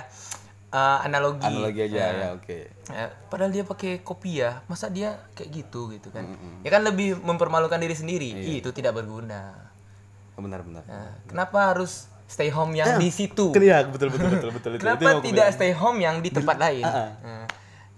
Eh, 0.71 0.97
analogi. 1.03 1.43
analogi 1.43 1.83
aja 1.83 1.99
Nah, 1.99 2.11
ya 2.15 2.29
oke 2.31 2.57
eh, 2.71 3.09
padahal 3.27 3.51
dia 3.51 3.67
pakai 3.67 3.99
kopiah, 3.99 4.63
masa 4.71 4.87
dia 4.87 5.19
kayak 5.35 5.51
gitu 5.51 5.91
gitu 5.91 6.07
kan? 6.15 6.23
Ya 6.63 6.71
kan 6.71 6.87
lebih 6.87 7.19
mempermalukan 7.19 7.75
diri 7.75 7.91
sendiri. 7.91 8.31
Ih, 8.31 8.63
itu 8.63 8.71
tidak 8.71 8.95
berguna. 8.95 9.51
Oh, 10.39 10.41
benar 10.43 10.63
benar 10.63 10.87
Nah, 10.87 11.11
kenapa 11.27 11.75
harus 11.75 12.07
stay 12.23 12.47
home 12.47 12.71
yang 12.79 12.95
di 12.95 13.11
situ? 13.11 13.51
Iya 13.59 13.83
betul 13.83 14.15
betul 14.15 14.31
betul 14.31 14.51
betul 14.55 14.71
itu. 14.71 14.79
Itu 14.79 14.83
Kenapa 14.87 15.03
yang 15.03 15.19
aku 15.19 15.27
tidak 15.27 15.47
stay 15.51 15.71
home 15.75 15.99
yang 15.99 16.15
di 16.23 16.29
tempat 16.31 16.55
lain? 16.55 16.83
ah. 16.87 17.11
Nah, 17.19 17.45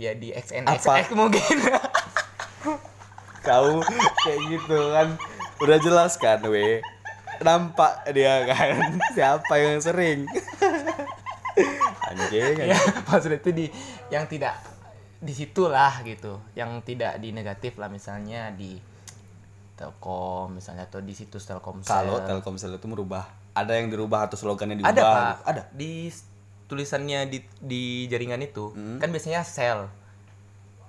ya 0.01 0.17
di? 0.17 0.33
XNXX 0.33 1.13
mungkin. 1.13 1.55
kau 3.43 3.83
kayak 4.23 4.39
gitu 4.55 4.79
kan 4.95 5.07
udah 5.59 5.77
jelas 5.83 6.15
kan 6.15 6.39
we 6.47 6.79
nampak 7.43 7.99
dia 8.15 8.47
kan 8.47 8.95
siapa 9.11 9.53
yang 9.59 9.83
sering 9.83 10.23
anjing, 12.13 12.55
ya, 12.69 12.77
maksudnya 13.03 13.37
itu 13.37 13.51
di 13.51 13.65
yang 14.07 14.25
tidak 14.25 14.55
di 15.17 15.31
situlah 15.31 16.03
gitu, 16.03 16.37
yang 16.53 16.79
tidak 16.81 17.17
di 17.17 17.29
negatif 17.29 17.75
lah 17.75 17.87
misalnya 17.87 18.51
di 18.51 18.77
Telkom 19.73 20.53
misalnya 20.53 20.85
atau 20.85 21.01
di 21.01 21.11
situs 21.11 21.43
Telkomsel. 21.43 21.89
kalau 21.89 22.21
Telkomsel 22.21 22.77
itu 22.77 22.85
merubah 22.85 23.25
ada 23.53 23.73
yang 23.73 23.89
dirubah 23.89 24.25
atau 24.25 24.37
slogannya 24.37 24.77
diubah 24.77 24.89
ada 24.89 25.01
pak. 25.01 25.35
Ada. 25.45 25.61
Di 25.71 26.09
tulisannya 26.65 27.25
di 27.25 27.39
di 27.57 27.83
jaringan 28.05 28.41
itu 28.41 28.69
Hmm. 28.69 28.97
kan 28.97 29.09
biasanya 29.09 29.41
sel. 29.41 29.89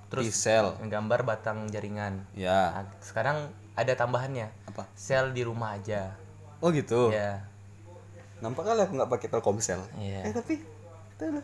Di 0.05 0.07
terus 0.07 0.29
sel. 0.31 0.73
gambar 0.79 1.25
batang 1.25 1.65
jaringan. 1.67 2.21
Ya. 2.33 2.71
Nah, 2.71 2.85
sekarang 3.01 3.37
ada 3.73 3.91
tambahannya. 3.93 4.53
Apa? 4.65 4.85
Sel 4.93 5.33
di 5.33 5.41
rumah 5.41 5.75
aja. 5.75 6.13
Oh 6.59 6.69
gitu? 6.69 7.09
Ya. 7.09 7.41
Nampak 8.37 8.65
kali 8.65 8.81
aku 8.81 8.93
nggak 8.95 9.11
pakai 9.11 9.27
Telkomsel. 9.27 9.81
Iya. 9.97 10.29
eh 10.29 10.33
tapi 10.33 10.61
tuh. 11.17 11.41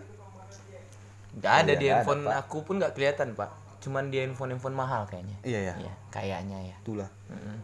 nggak 1.32 1.54
ada 1.58 1.72
Iya, 1.72 1.80
di 1.80 1.86
nggak 1.88 1.96
ada, 1.96 1.96
handphone 1.98 2.24
aku 2.28 2.58
pun 2.62 2.76
nggak 2.78 2.92
kelihatan 2.92 3.28
pak. 3.34 3.50
Cuman 3.80 4.08
di 4.08 4.20
handphone 4.20 4.52
handphone 4.52 4.76
mahal 4.76 5.04
kayaknya. 5.06 5.38
Iya 5.42 5.60
ya 5.64 5.74
Iya, 5.80 5.94
kayaknya 6.10 6.58
ya. 6.62 6.76
Itulah. 6.78 7.10
Mm-mm. 7.28 7.58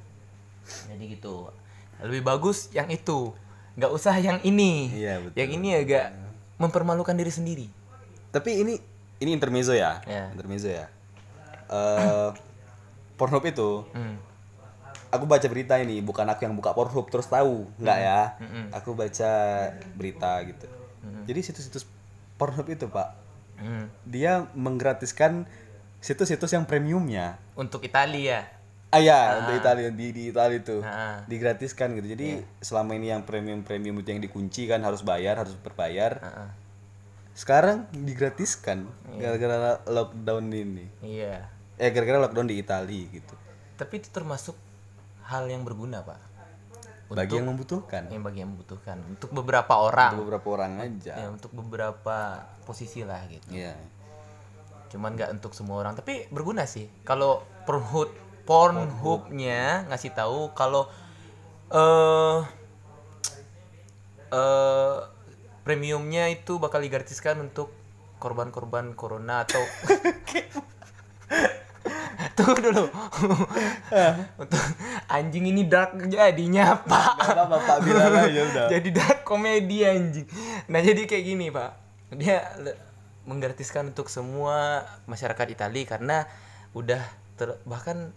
jadi 0.88 1.04
gitu. 1.10 1.52
Lebih 2.00 2.22
bagus 2.22 2.72
yang 2.72 2.88
itu. 2.88 3.36
Nggak 3.76 3.92
usah 3.92 4.16
yang 4.18 4.40
ini. 4.42 4.90
Iya, 4.90 5.20
betul. 5.20 5.36
yang 5.36 5.52
ini 5.54 5.70
agak 5.76 6.16
mempermalukan 6.58 7.14
diri 7.14 7.30
sendiri. 7.30 7.68
Tapi 8.30 8.64
ini 8.64 8.74
ini 9.18 9.30
intermezzo 9.32 9.72
ya. 9.72 10.00
Ya. 10.04 10.32
intermezzo 10.32 10.68
ya. 10.68 10.88
Eh 11.68 12.30
Pornhub 13.14 13.42
itu 13.44 13.82
Hmm. 13.92 14.16
aku 15.10 15.26
baca 15.26 15.42
berita 15.46 15.74
ini 15.76 16.00
bukan 16.00 16.24
aku 16.24 16.46
yang 16.46 16.54
buka 16.54 16.72
Pornhub 16.72 17.10
terus 17.10 17.26
tahu 17.26 17.66
nggak 17.78 17.98
ya? 18.00 18.22
Mm-mm. 18.40 18.66
aku 18.72 18.94
baca 18.94 19.32
berita 19.94 20.40
gitu. 20.46 20.66
Jadi 21.26 21.40
situs-situs 21.42 21.84
Pornhub 22.38 22.70
itu 22.70 22.88
pak. 22.90 23.26
Hmm. 23.58 23.90
dia 24.06 24.46
menggratiskan 24.54 25.50
situs-situs 25.98 26.54
yang 26.54 26.70
premiumnya. 26.70 27.42
Untuk 27.58 27.82
Italia 27.82 28.58
ah 28.88 29.04
ya 29.04 29.44
untuk 29.44 29.60
Italia 29.60 29.92
di 29.92 30.16
di 30.16 30.24
Italia 30.32 30.58
itu. 30.64 30.80
Ah. 30.80 31.20
digratiskan 31.28 31.92
gitu. 32.00 32.08
Jadi 32.16 32.40
selama 32.64 32.96
ini 32.96 33.12
yang 33.12 33.28
premium 33.28 33.60
premium 33.68 34.00
itu 34.00 34.16
yang 34.16 34.24
dikunci 34.24 34.64
kan 34.70 34.80
harus 34.86 35.04
bayar 35.04 35.42
harus 35.42 35.58
berbayar. 35.60 36.22
Heeh. 36.22 36.50
sekarang 37.38 37.86
digratiskan 37.94 38.90
gara-gara 39.22 39.78
lockdown 39.86 40.50
ini. 40.50 40.90
Iya. 41.06 41.46
Eh 41.78 41.94
gara-gara 41.94 42.18
lockdown 42.26 42.50
di 42.50 42.58
Italia 42.58 43.06
gitu. 43.14 43.36
Tapi 43.78 44.02
itu 44.02 44.10
termasuk 44.10 44.58
hal 45.30 45.46
yang 45.46 45.62
berguna 45.62 46.02
pak 46.02 46.27
bagi 47.16 47.40
yang 47.40 47.48
membutuhkan. 47.48 48.12
Yang 48.12 48.24
bagi 48.24 48.40
yang 48.44 48.52
membutuhkan. 48.52 48.98
Untuk 49.08 49.30
beberapa 49.32 49.74
orang. 49.80 50.12
Untuk 50.16 50.24
beberapa 50.28 50.48
orang 50.60 50.74
aja. 50.84 51.14
Ya 51.16 51.28
untuk 51.32 51.52
beberapa 51.56 52.44
posisi 52.68 53.08
lah 53.08 53.24
gitu. 53.32 53.48
Iya. 53.54 53.80
Cuman 54.92 55.16
nggak 55.16 55.40
untuk 55.40 55.56
semua 55.56 55.80
orang. 55.80 55.96
Tapi 55.96 56.28
berguna 56.34 56.68
sih 56.68 56.92
kalau 57.08 57.44
Pornhub 57.64 58.12
Pornhubnya 58.48 59.84
ngasih 59.92 60.16
tahu 60.16 60.56
kalau 60.56 60.88
eh 61.68 62.40
eh 64.32 64.98
premiumnya 65.68 66.32
itu 66.32 66.56
bakal 66.64 66.80
digratiskan 66.80 67.44
untuk 67.44 67.76
korban-korban 68.24 68.96
corona 68.96 69.44
atau 69.44 69.60
tunggu 72.38 72.62
dulu 72.62 72.86
untuk 74.38 74.62
anjing 75.10 75.50
ini 75.50 75.66
dark 75.66 75.98
jadinya 76.06 76.78
pak. 76.78 77.18
Apa 77.34 77.44
bapak 77.50 77.78
bilang 77.82 78.14
aja 78.14 78.42
udah. 78.46 78.68
Jadi 78.70 78.90
dark 78.94 79.26
komedi 79.26 79.82
anjing. 79.82 80.28
Nah 80.70 80.80
jadi 80.80 81.02
kayak 81.04 81.24
gini 81.26 81.50
pak. 81.50 81.72
Dia 82.14 82.46
menggratiskan 83.28 83.92
untuk 83.92 84.08
semua 84.08 84.86
masyarakat 85.04 85.48
Italia 85.52 85.84
karena 85.84 86.18
udah 86.72 87.02
ter- 87.36 87.60
bahkan 87.66 88.14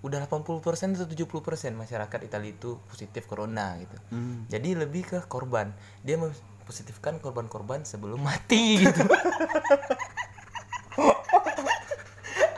udah 0.00 0.24
80% 0.24 0.96
atau 0.96 1.04
70% 1.04 1.76
masyarakat 1.76 2.20
Italia 2.24 2.50
itu 2.52 2.80
positif 2.88 3.28
corona 3.28 3.76
gitu. 3.76 3.96
Hmm. 4.12 4.48
jadi 4.48 4.78
lebih 4.78 5.02
ke 5.04 5.18
korban. 5.28 5.72
Dia 6.00 6.16
mempositifkan 6.16 7.20
korban-korban 7.20 7.84
sebelum 7.84 8.22
mati 8.22 8.80
gitu 8.80 9.02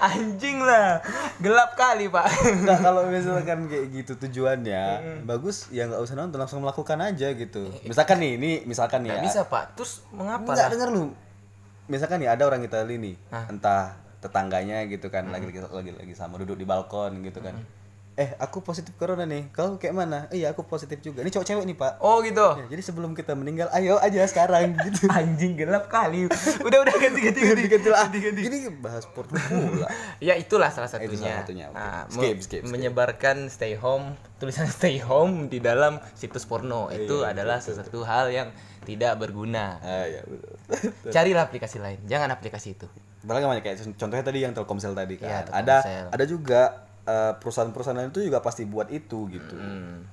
anjing 0.03 0.59
lah. 0.59 0.99
Gelap 1.39 1.79
kali 1.79 2.11
pak. 2.11 2.27
Nggak, 2.67 2.79
kalau 2.83 3.07
misalkan 3.07 3.71
kayak 3.71 3.87
gitu 3.95 4.13
tujuannya 4.19 5.23
bagus 5.23 5.71
ya 5.71 5.87
nggak 5.87 6.03
usah 6.03 6.19
nonton 6.19 6.43
langsung 6.43 6.61
melakukan 6.61 6.99
aja 6.99 7.31
gitu. 7.31 7.71
Misalkan 7.87 8.19
nih 8.19 8.33
ini 8.35 8.51
misalkan 8.67 9.07
nih 9.07 9.15
ya. 9.15 9.23
bisa 9.23 9.41
pak. 9.47 9.79
Terus 9.79 10.03
mengapa 10.11 10.43
nggak 10.43 10.67
lah? 10.67 10.73
denger 10.75 10.89
lu. 10.91 11.15
Misalkan 11.87 12.19
nih 12.19 12.31
ada 12.35 12.43
orang 12.51 12.63
Italia 12.67 12.99
nih 12.99 13.15
entah 13.31 13.95
tetangganya 14.23 14.87
gitu 14.87 15.11
kan 15.11 15.27
lagi 15.35 15.51
lagi 15.51 15.59
lagi 15.59 15.93
lagi 15.99 16.15
sama 16.15 16.39
duduk 16.39 16.55
di 16.55 16.63
balkon 16.63 17.27
gitu 17.27 17.43
kan 17.43 17.59
eh 18.13 18.37
aku 18.37 18.61
positif 18.61 18.93
corona 18.95 19.25
nih. 19.25 19.49
Kau 19.49 19.77
kayak 19.77 19.93
mana? 19.93 20.29
"Eh, 20.29 20.41
iya 20.41 20.53
aku 20.53 20.63
positif 20.63 21.01
juga. 21.01 21.25
Ini 21.25 21.29
cowok 21.29 21.47
cewek 21.47 21.65
nih 21.65 21.75
pak. 21.75 21.93
Oh 21.99 22.21
gitu. 22.21 22.45
Ya, 22.61 22.69
jadi 22.69 22.83
sebelum 22.83 23.13
kita 23.13 23.33
meninggal 23.33 23.73
ayo 23.73 23.97
aja 23.97 24.21
sekarang 24.27 24.77
gitu. 24.85 25.09
Anjing 25.09 25.57
gelap 25.57 25.89
kali. 25.89 26.29
Udah 26.61 26.79
udah 26.83 26.95
ganti 26.95 27.21
ganti 27.23 27.41
ganti. 27.41 27.63
Ganti 27.67 27.89
lah 27.89 28.05
gini 28.13 28.69
bahas 28.75 29.09
porno 29.09 29.33
pula 29.39 29.89
ya 30.21 30.37
itulah 30.37 30.69
salah 30.69 30.87
satunya, 30.87 31.09
Itu 31.09 31.17
salah 31.19 31.41
satunya. 31.41 31.67
Nah, 31.71 32.05
Skip, 32.07 32.37
skip, 32.39 32.61
skip. 32.61 32.63
menyebarkan 32.69 33.49
stay 33.49 33.73
home 33.75 34.13
tulisan 34.37 34.69
stay 34.77 35.01
home 35.01 35.49
di 35.49 35.57
dalam 35.59 35.97
situs 36.13 36.45
porno. 36.45 36.93
Iya, 36.93 37.09
itu 37.09 37.17
adalah 37.23 37.59
sesuatu 37.59 38.05
hal 38.05 38.29
yang 38.29 38.49
tidak 38.83 39.17
berguna. 39.17 39.79
Ah 39.79 40.05
ya 40.05 40.21
betul. 40.23 40.53
Carilah 41.09 41.47
aplikasi 41.47 41.79
lain. 41.79 42.03
Jangan 42.05 42.29
aplikasi 42.29 42.75
itu. 42.75 42.85
Padahal 43.23 43.47
banyak 43.49 43.63
kayak 43.63 43.79
contohnya 43.95 44.21
tadi 44.21 44.43
yang 44.43 44.51
Telkomsel 44.51 44.93
tadi 44.93 45.15
kan. 45.15 45.31
Iya, 45.31 45.39
ada 45.49 45.77
Telkomsel. 45.79 46.07
ada 46.11 46.25
juga 46.27 46.63
eh, 47.05 47.33
perusahaan-perusahaan 47.35 47.95
lain 47.95 48.11
itu 48.11 48.23
juga 48.23 48.39
pasti 48.39 48.63
buat 48.65 48.89
itu 48.89 49.27
gitu. 49.29 49.55
Hmm, 49.55 50.07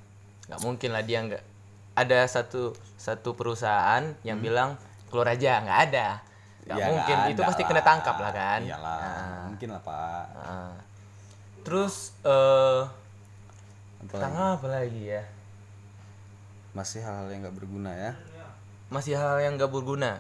nggak 0.46 0.60
mungkin 0.60 0.90
lah 0.90 1.02
dia 1.02 1.20
nggak 1.22 1.44
ada 1.96 2.20
satu 2.26 2.72
satu 2.96 3.34
perusahaan 3.34 4.02
yang 4.22 4.40
bilang 4.40 4.74
keluar 5.08 5.30
aja 5.30 5.60
nggak 5.60 5.80
ada 5.88 6.08
nggak 6.62 6.78
Ya, 6.78 6.86
mungkin 6.88 7.16
nggak 7.16 7.32
itu 7.32 7.42
pasti 7.44 7.62
lah. 7.62 7.70
kena 7.70 7.82
tangkap 7.82 8.16
lah 8.16 8.32
kan 8.32 8.62
Iyalah, 8.62 9.00
Nah, 9.00 9.42
mungkin 9.48 9.68
lah 9.70 9.82
Pak. 9.82 10.26
nah. 10.36 10.74
terus 11.60 11.96
eh 12.22 12.82
Apa 14.00 14.06
tentang 14.08 14.34
apa 14.56 14.68
lagi 14.70 15.02
ya 15.08 15.24
Masih 16.72 17.02
hal-hal 17.02 17.28
yang 17.28 17.42
nggak 17.44 17.58
berguna 17.58 17.92
ya. 17.92 18.12
masih 18.88 19.14
hal 19.14 19.38
yang 19.38 19.54
gak 19.54 19.70
berguna. 19.70 20.18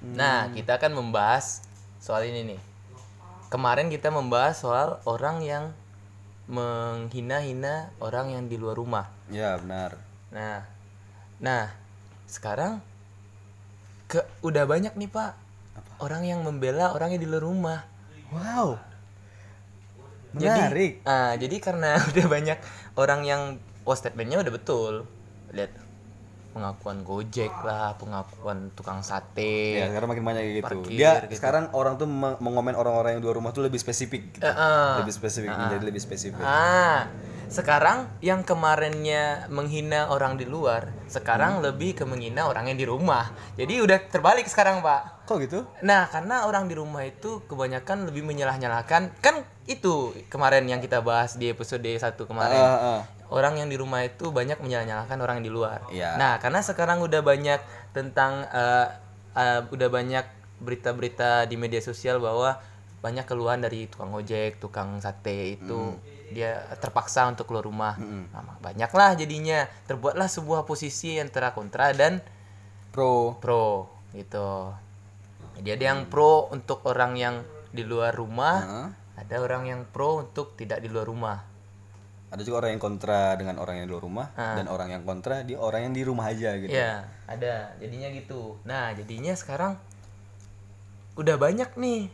Hmm. 0.00 0.12
Nah, 0.12 0.52
kita 0.52 0.76
akan 0.76 0.92
membahas 0.94 1.64
soal 1.96 2.24
ini 2.24 2.44
nih. 2.46 2.60
Kemarin 3.50 3.90
kita 3.90 4.14
membahas 4.14 4.62
soal 4.62 5.02
orang 5.10 5.42
yang 5.42 5.64
menghina-hina 6.46 7.90
orang 7.98 8.30
yang 8.30 8.46
di 8.46 8.54
luar 8.54 8.78
rumah. 8.78 9.10
Ya 9.26 9.58
benar. 9.58 9.98
Nah, 10.30 10.62
nah 11.42 11.74
sekarang 12.30 12.78
ke 14.06 14.22
udah 14.46 14.66
banyak 14.66 14.94
nih 14.94 15.10
pak 15.10 15.34
orang 16.02 16.26
yang 16.26 16.40
membela 16.46 16.94
orang 16.94 17.14
yang 17.14 17.22
di 17.22 17.28
luar 17.30 17.42
rumah. 17.42 17.80
Wow. 18.30 18.78
Jadi, 20.30 20.46
Menarik. 20.46 20.92
ah, 21.02 21.34
jadi 21.34 21.56
karena 21.58 21.98
udah 22.14 22.26
banyak 22.30 22.58
orang 22.94 23.20
yang 23.26 23.42
oh 23.82 23.96
statementnya 23.98 24.38
udah 24.38 24.52
betul. 24.54 25.10
Lihat 25.50 25.74
pengakuan 26.50 27.06
Gojek 27.06 27.54
lah, 27.62 27.94
pengakuan 27.96 28.74
tukang 28.74 29.00
sate. 29.00 29.78
Ya, 29.78 29.86
sekarang 29.90 30.10
makin 30.10 30.24
banyak 30.26 30.42
gitu. 30.58 30.66
Parkir, 30.66 30.90
Dia 30.98 31.12
gitu. 31.24 31.38
sekarang 31.38 31.70
orang 31.72 31.94
tuh 31.96 32.10
meng- 32.10 32.38
mengomen 32.42 32.74
orang-orang 32.74 33.16
yang 33.16 33.20
di 33.22 33.26
luar 33.30 33.36
rumah 33.38 33.52
tuh 33.54 33.62
lebih 33.62 33.78
spesifik 33.78 34.34
gitu. 34.34 34.46
Eh. 34.46 34.94
Lebih 35.02 35.14
spesifik, 35.14 35.50
menjadi 35.50 35.84
lebih 35.86 36.02
spesifik. 36.02 36.42
Ah, 36.42 37.06
sekarang 37.50 38.06
yang 38.22 38.46
kemarinnya 38.46 39.50
menghina 39.50 40.10
orang 40.10 40.38
di 40.38 40.46
luar, 40.46 40.90
sekarang 41.06 41.62
lebih 41.62 41.98
ke 41.98 42.04
menghina 42.06 42.46
orang 42.46 42.70
yang 42.70 42.78
di 42.78 42.86
rumah. 42.86 43.30
Jadi 43.54 43.82
udah 43.82 43.98
terbalik 44.10 44.46
sekarang, 44.46 44.82
Pak. 44.82 45.26
Kok 45.26 45.38
gitu? 45.46 45.62
Nah, 45.86 46.10
karena 46.10 46.46
orang 46.46 46.66
di 46.66 46.74
rumah 46.74 47.06
itu 47.06 47.42
kebanyakan 47.46 48.10
lebih 48.10 48.26
menyalah-nyalahkan. 48.26 49.22
Kan 49.22 49.46
itu 49.70 50.10
kemarin 50.26 50.66
yang 50.66 50.82
kita 50.82 50.98
bahas 50.98 51.38
di 51.38 51.46
episode 51.46 51.86
1 51.86 52.02
kemarin. 52.26 52.58
Ah, 52.58 52.98
ah. 52.98 53.00
Orang 53.30 53.62
yang 53.62 53.70
di 53.70 53.78
rumah 53.78 54.02
itu 54.02 54.34
banyak 54.34 54.58
menyalah-nyalahkan 54.58 55.18
orang 55.22 55.38
yang 55.38 55.46
di 55.46 55.54
luar. 55.54 55.78
Iya. 55.94 56.18
Nah, 56.18 56.42
karena 56.42 56.58
sekarang 56.66 56.98
udah 56.98 57.22
banyak 57.22 57.62
tentang 57.94 58.42
eh, 58.50 58.86
eh, 59.38 59.60
udah 59.70 59.86
banyak 59.86 60.26
berita-berita 60.58 61.46
di 61.46 61.54
media 61.54 61.78
sosial 61.78 62.18
bahwa 62.18 62.58
banyak 63.00 63.24
keluhan 63.24 63.62
dari 63.62 63.86
tukang 63.86 64.10
ojek, 64.12 64.58
tukang 64.58 64.98
sate 64.98 65.56
itu 65.56 65.94
dia 66.34 66.62
terpaksa 66.82 67.30
untuk 67.30 67.46
keluar 67.48 67.64
rumah. 67.64 67.94
Nah, 67.96 68.58
banyaklah 68.60 69.14
jadinya 69.14 69.70
terbuatlah 69.86 70.26
sebuah 70.26 70.66
posisi 70.66 71.16
antara 71.16 71.54
kontra 71.54 71.94
dan 71.94 72.18
Pro. 72.90 73.38
pro 73.38 73.86
gitu. 74.10 74.74
Jadi 75.62 75.68
ada 75.78 75.84
yang 75.94 76.00
pro 76.10 76.50
untuk 76.50 76.82
orang 76.90 77.14
yang 77.14 77.34
di 77.70 77.86
luar 77.86 78.10
rumah, 78.10 78.56
Heeh. 78.66 78.86
Ada 79.20 79.36
orang 79.44 79.68
yang 79.68 79.80
pro 79.84 80.24
untuk 80.24 80.56
tidak 80.56 80.80
di 80.80 80.88
luar 80.88 81.04
rumah. 81.04 81.38
Ada 82.30 82.46
juga 82.46 82.64
orang 82.64 82.78
yang 82.78 82.82
kontra 82.82 83.34
dengan 83.34 83.58
orang 83.60 83.82
yang 83.82 83.84
di 83.84 83.92
luar 83.92 84.04
rumah 84.06 84.26
dan 84.38 84.70
orang 84.70 84.88
yang 84.94 85.02
kontra 85.02 85.42
di 85.42 85.58
orang 85.58 85.90
yang 85.90 85.94
di 85.98 86.02
rumah 86.06 86.30
aja 86.30 86.54
gitu. 86.56 86.70
Iya, 86.72 87.04
ada. 87.26 87.74
Jadinya 87.82 88.08
gitu. 88.14 88.56
Nah, 88.64 88.94
jadinya 88.94 89.34
sekarang 89.34 89.76
udah 91.18 91.36
banyak 91.36 91.74
nih. 91.74 92.06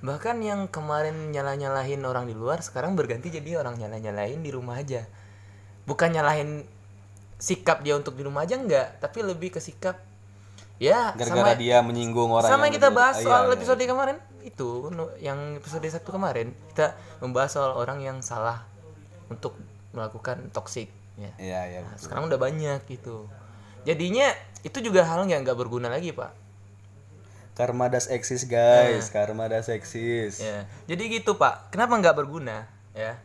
Bahkan 0.00 0.40
yang 0.40 0.72
kemarin 0.72 1.36
nyalah-nyalahin 1.36 2.00
orang 2.08 2.24
di 2.24 2.34
luar 2.34 2.64
sekarang 2.64 2.96
berganti 2.96 3.28
jadi 3.28 3.60
orang 3.60 3.76
nyalah-nyalahin 3.76 4.40
di 4.40 4.50
rumah 4.50 4.80
aja. 4.80 5.04
Bukan 5.84 6.16
nyalahin 6.16 6.64
sikap 7.36 7.84
dia 7.84 7.92
untuk 7.94 8.16
di 8.16 8.24
rumah 8.24 8.48
aja 8.48 8.56
enggak, 8.56 8.98
tapi 9.04 9.20
lebih 9.20 9.52
ke 9.52 9.60
sikap 9.60 10.00
ya 10.78 11.12
Gara-gara 11.18 11.54
sama 11.54 11.58
dia 11.58 11.82
menyinggung 11.82 12.30
orang 12.30 12.50
sama 12.50 12.70
yang 12.70 12.74
kita 12.78 12.88
bahas 12.94 13.18
Ah, 13.18 13.24
soal 13.26 13.42
iya, 13.50 13.54
episode 13.58 13.82
kemarin 13.82 14.16
itu 14.46 14.70
yang 15.18 15.58
episode 15.58 15.84
satu 15.90 16.14
kemarin 16.14 16.54
kita 16.72 16.94
membahas 17.18 17.50
soal 17.50 17.74
orang 17.74 17.98
yang 17.98 18.22
salah 18.22 18.62
untuk 19.28 19.58
melakukan 19.92 20.48
toxic 20.54 20.88
ya. 21.18 21.32
Iya, 21.36 21.60
iya. 21.66 21.80
Nah, 21.82 21.98
sekarang 21.98 22.30
udah 22.30 22.38
banyak 22.38 22.80
gitu. 22.86 23.26
Jadinya 23.82 24.30
itu 24.62 24.78
juga 24.78 25.04
hal 25.04 25.26
yang 25.26 25.42
nggak 25.42 25.58
berguna 25.58 25.90
lagi 25.90 26.14
pak. 26.14 26.32
Karma 27.58 27.90
das 27.90 28.06
eksis, 28.06 28.46
guys. 28.46 29.10
Karma 29.10 29.50
das 29.50 29.66
eksis. 29.66 30.38
Ya. 30.38 30.70
Jadi 30.86 31.18
gitu 31.18 31.34
pak. 31.34 31.74
Kenapa 31.74 31.98
nggak 31.98 32.14
berguna? 32.14 32.70
Ya. 32.94 33.18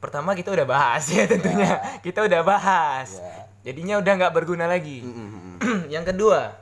Pertama 0.00 0.32
kita 0.32 0.48
udah 0.50 0.64
bahas 0.64 1.04
ya 1.14 1.28
tentunya. 1.28 2.00
Kita 2.00 2.24
udah 2.24 2.40
bahas. 2.40 3.20
Ya. 3.20 3.70
Jadinya 3.70 4.00
udah 4.00 4.12
nggak 4.16 4.32
berguna 4.32 4.64
lagi. 4.64 5.04
yang 5.94 6.02
kedua. 6.02 6.54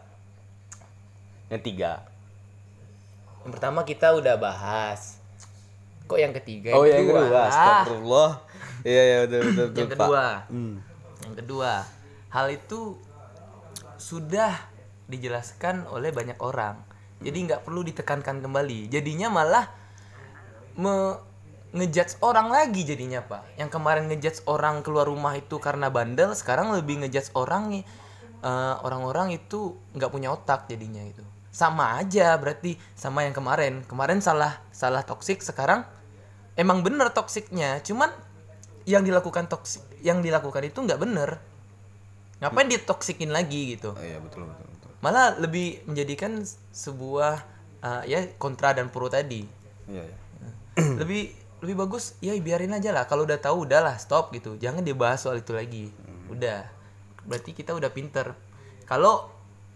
Yang 1.49 1.63
tiga. 1.67 1.93
Yang 3.43 3.53
pertama 3.57 3.81
kita 3.83 4.13
udah 4.13 4.37
bahas. 4.37 5.19
Kok 6.07 6.19
yang 6.19 6.35
ketiga? 6.35 6.75
Oh, 6.75 6.85
yang 6.85 7.07
kedua 7.07 7.21
kedua. 7.23 7.33
lah. 7.33 7.47
Astagfirullah. 7.49 8.31
Iya, 8.81 9.03
iya, 9.03 9.17
betul, 9.23 9.41
betul, 9.45 9.67
betul, 9.69 9.77
yang 9.77 9.91
kedua 9.93 10.25
Hmm. 10.49 10.75
yang 11.21 11.35
kedua 11.37 11.73
hal 12.33 12.47
itu 12.49 12.81
sudah 14.01 14.57
dijelaskan 15.05 15.85
oleh 15.93 16.09
banyak 16.09 16.41
orang 16.41 16.81
jadi 17.21 17.37
nggak 17.45 17.63
perlu 17.69 17.85
ditekankan 17.85 18.41
kembali 18.41 18.89
jadinya 18.89 19.29
malah 19.29 19.69
me 20.81 21.21
ngejudge 21.71 22.19
orang 22.25 22.49
lagi 22.49 22.83
jadinya 22.83 23.21
pak 23.21 23.45
yang 23.61 23.69
kemarin 23.69 24.09
ngejudge 24.09 24.43
orang 24.49 24.81
keluar 24.81 25.05
rumah 25.05 25.37
itu 25.37 25.61
karena 25.61 25.93
bandel 25.93 26.33
sekarang 26.33 26.73
lebih 26.73 27.05
ngejudge 27.05 27.37
orang 27.37 27.69
nih 27.69 27.85
eh, 28.41 28.75
orang-orang 28.85 29.37
itu 29.37 29.77
nggak 29.97 30.11
punya 30.11 30.33
otak 30.33 30.67
jadinya 30.67 31.05
itu. 31.05 31.25
Sama 31.51 31.99
aja 31.99 32.35
berarti 32.39 32.79
sama 32.95 33.27
yang 33.27 33.35
kemarin. 33.35 33.83
Kemarin 33.85 34.23
salah 34.23 34.63
salah 34.71 35.03
toksik 35.03 35.43
sekarang 35.43 35.85
emang 36.57 36.85
bener 36.85 37.11
toksiknya. 37.13 37.81
Cuman 37.85 38.11
yang 38.89 39.05
dilakukan 39.05 39.47
toksik 39.47 39.85
yang 40.01 40.25
dilakukan 40.25 40.65
itu 40.65 40.79
nggak 40.81 41.01
bener. 41.01 41.31
Ngapain 42.41 42.69
ditoksikin 42.73 43.29
lagi 43.37 43.77
gitu? 43.77 43.93
Oh, 43.93 44.01
iya, 44.01 44.17
betul, 44.17 44.49
betul, 44.49 44.65
betul. 44.73 44.91
malah 45.05 45.37
lebih 45.37 45.85
menjadikan 45.85 46.41
sebuah 46.73 47.45
uh, 47.85 48.03
ya 48.09 48.25
kontra 48.41 48.73
dan 48.73 48.89
pro 48.89 49.13
tadi. 49.13 49.45
Iya, 49.85 50.09
iya. 50.09 50.17
lebih 51.05 51.37
lebih 51.61 51.77
bagus 51.77 52.17
ya 52.25 52.33
biarin 52.41 52.73
aja 52.73 52.97
lah. 52.97 53.05
Kalau 53.05 53.29
udah 53.29 53.37
tahu 53.37 53.69
udahlah 53.69 54.01
stop 54.01 54.33
gitu. 54.33 54.57
Jangan 54.57 54.81
dibahas 54.81 55.21
soal 55.21 55.45
itu 55.45 55.53
lagi. 55.53 55.93
Udah 56.33 56.65
berarti 57.25 57.53
kita 57.53 57.73
udah 57.73 57.91
pinter 57.91 58.33
kalau 58.85 59.29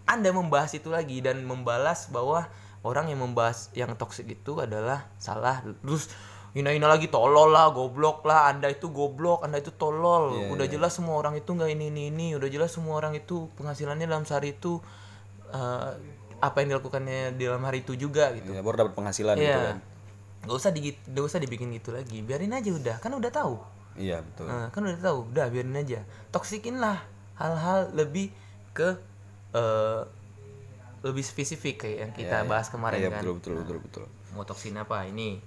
anda 0.05 0.29
membahas 0.29 0.73
itu 0.73 0.89
lagi 0.89 1.21
dan 1.21 1.41
membalas 1.43 2.09
bahwa 2.09 2.45
orang 2.85 3.09
yang 3.09 3.25
membahas 3.25 3.73
yang 3.73 3.97
toksik 3.97 4.29
itu 4.29 4.61
adalah 4.61 5.09
salah 5.17 5.65
terus 5.81 6.09
hina-hina 6.53 6.87
lagi 6.87 7.09
tolol 7.09 7.51
lah 7.51 7.73
goblok 7.73 8.23
lah 8.23 8.47
anda 8.47 8.69
itu 8.69 8.87
goblok 8.87 9.43
anda 9.43 9.59
itu 9.59 9.73
tolol 9.73 10.31
Iya, 10.31 10.53
udah 10.55 10.67
jelas 10.69 10.95
semua 10.95 11.17
orang 11.19 11.35
itu 11.35 11.51
nggak 11.51 11.67
ini 11.67 11.89
ini 11.91 12.03
ini 12.13 12.27
udah 12.37 12.47
jelas 12.47 12.71
semua 12.71 12.95
orang 12.95 13.17
itu 13.17 13.49
penghasilannya 13.57 14.05
dalam 14.05 14.23
sehari 14.23 14.55
itu 14.55 14.79
eh, 15.51 15.91
apa 16.39 16.55
yang 16.61 16.77
dilakukannya 16.77 17.35
di 17.35 17.43
dalam 17.49 17.63
hari 17.65 17.81
itu 17.81 17.97
juga 17.97 18.29
gitu 18.37 18.53
Iya, 18.53 18.61
baru 18.61 18.85
dapat 18.85 18.93
penghasilan 18.93 19.35
gitu 19.35 19.49
Iya. 19.49 19.67
kan. 19.73 19.77
Gak 20.45 20.57
usah 20.61 20.69
digit, 20.69 20.97
gak 21.09 21.25
usah 21.25 21.39
dibikin 21.41 21.73
gitu 21.73 21.89
lagi. 21.89 22.21
Biarin 22.21 22.53
aja 22.53 22.69
udah, 22.69 23.01
kan 23.01 23.09
udah 23.17 23.33
tahu. 23.33 23.57
Iya, 23.97 24.21
betul. 24.21 24.45
Nah, 24.45 24.69
kan 24.69 24.85
udah 24.85 24.99
tahu, 25.01 25.17
udah 25.33 25.45
biarin 25.49 25.73
aja. 25.73 26.05
Toksikin 26.29 26.77
lah 26.77 27.01
hal-hal 27.35 27.91
lebih 27.91 28.31
ke 28.71 28.95
eh, 29.51 30.01
lebih 31.01 31.21
spesifik 31.21 31.75
kayak 31.79 31.97
yang 31.99 32.11
kita 32.11 32.37
bahas 32.43 32.67
kemarin 32.67 32.97
Iya, 32.97 33.09
kan. 33.09 33.21
betul, 33.21 33.33
betul, 33.37 33.53
betul, 33.57 33.77
betul. 33.79 34.03
Mau 34.33 34.41
toksin 34.41 34.73
apa 34.73 35.05
ini? 35.05 35.37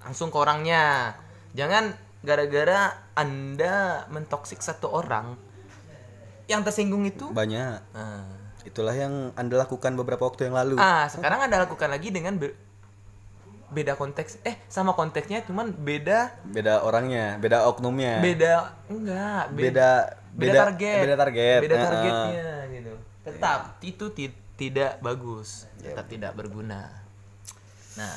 Langsung 0.00 0.28
ke 0.28 0.36
orangnya. 0.36 1.14
Jangan 1.54 1.94
gara-gara 2.20 2.92
Anda 3.14 4.04
mentoksik 4.08 4.58
satu 4.58 4.90
orang 4.90 5.38
yang 6.44 6.60
tersinggung 6.60 7.04
itu. 7.04 7.30
Banyak. 7.30 7.78
Nah, 7.94 8.26
Itulah 8.64 8.92
yang 8.92 9.30
Anda 9.34 9.60
lakukan 9.60 9.92
beberapa 9.94 10.24
waktu 10.24 10.48
yang 10.48 10.56
lalu. 10.56 10.76
Ah, 10.76 11.04
sekarang 11.06 11.44
Anda 11.44 11.62
lakukan 11.62 11.84
lagi 11.86 12.08
dengan 12.08 12.34
be- 12.34 12.56
beda 13.68 13.92
konteks. 13.92 14.40
Eh, 14.40 14.56
sama 14.66 14.92
konteksnya 14.92 15.44
cuman 15.44 15.68
beda 15.70 16.32
Beda 16.42 16.80
orangnya, 16.80 17.36
beda 17.36 17.68
oknumnya. 17.68 18.18
beda 18.18 18.52
enggak, 18.88 19.44
Iya. 19.46 19.52
beda 19.52 19.90
beda, 20.34 20.52
target. 20.68 21.00
Beda 21.02 21.16
target. 21.16 21.60
Beda 21.62 21.76
targetnya 21.78 22.48
gitu. 22.70 22.92
Tetap 23.22 23.60
itu 23.80 24.04
ti- 24.10 24.40
tidak 24.54 24.98
bagus, 24.98 25.66
tetap 25.76 26.06
tidak 26.06 26.34
berguna. 26.34 26.90
Nah, 27.94 28.14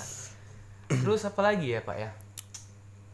terus 0.89 1.21
apa 1.23 1.41
lagi 1.41 1.73
ya, 1.73 1.82
Pak 1.82 1.97
ya? 1.97 2.10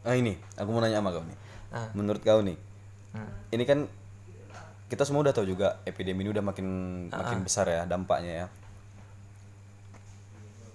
Ah 0.02 0.12
ini, 0.12 0.36
aku 0.56 0.68
mau 0.68 0.80
nanya 0.80 1.00
sama 1.00 1.12
kau 1.12 1.24
nih. 1.24 1.38
Ah. 1.72 1.88
Menurut 1.92 2.20
kau 2.20 2.40
nih, 2.40 2.56
Hmm. 3.12 3.30
ini 3.50 3.64
kan 3.64 3.88
kita 4.84 5.02
semua 5.02 5.24
udah 5.24 5.32
tahu 5.32 5.48
juga 5.48 5.80
epidemi 5.84 6.22
ini 6.22 6.30
udah 6.30 6.44
makin 6.44 6.68
Ah, 7.08 7.24
makin 7.24 7.40
besar 7.40 7.64
ya 7.66 7.82
dampaknya 7.84 8.44
ya. 8.44 8.46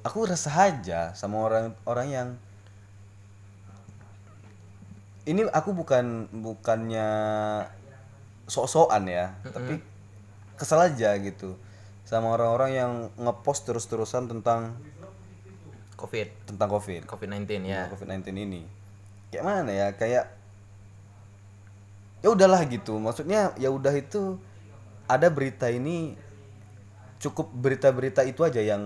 Aku 0.01 0.25
resah 0.25 0.55
aja 0.71 1.13
sama 1.13 1.43
orang 1.43 1.75
orang 1.85 2.07
yang 2.09 2.27
ini 5.23 5.45
aku 5.45 5.75
bukan 5.77 6.25
bukannya 6.33 7.07
sok-sokan 8.49 9.05
ya, 9.05 9.37
tapi 9.45 9.79
kesel 10.59 10.81
aja 10.81 11.15
gitu. 11.21 11.55
Sama 12.03 12.33
orang-orang 12.33 12.71
yang 12.73 12.91
ngepost 13.21 13.69
terus-terusan 13.69 14.25
tentang 14.25 14.75
Covid, 15.99 16.31
tentang 16.47 16.71
covid. 16.71 17.03
COVID-19 17.03 17.67
ya. 17.67 17.91
covid-19 17.91 18.31
ini. 18.31 18.63
Kayak 19.35 19.43
mana 19.43 19.71
ya? 19.71 19.87
Kayak 19.99 20.31
ya 22.23 22.31
udahlah 22.31 22.63
gitu. 22.71 22.95
Maksudnya 23.03 23.51
ya 23.59 23.67
udah 23.67 23.91
itu 23.91 24.39
ada 25.11 25.27
berita 25.27 25.67
ini 25.67 26.15
cukup 27.19 27.51
berita-berita 27.51 28.23
itu 28.23 28.47
aja 28.47 28.63
yang 28.63 28.83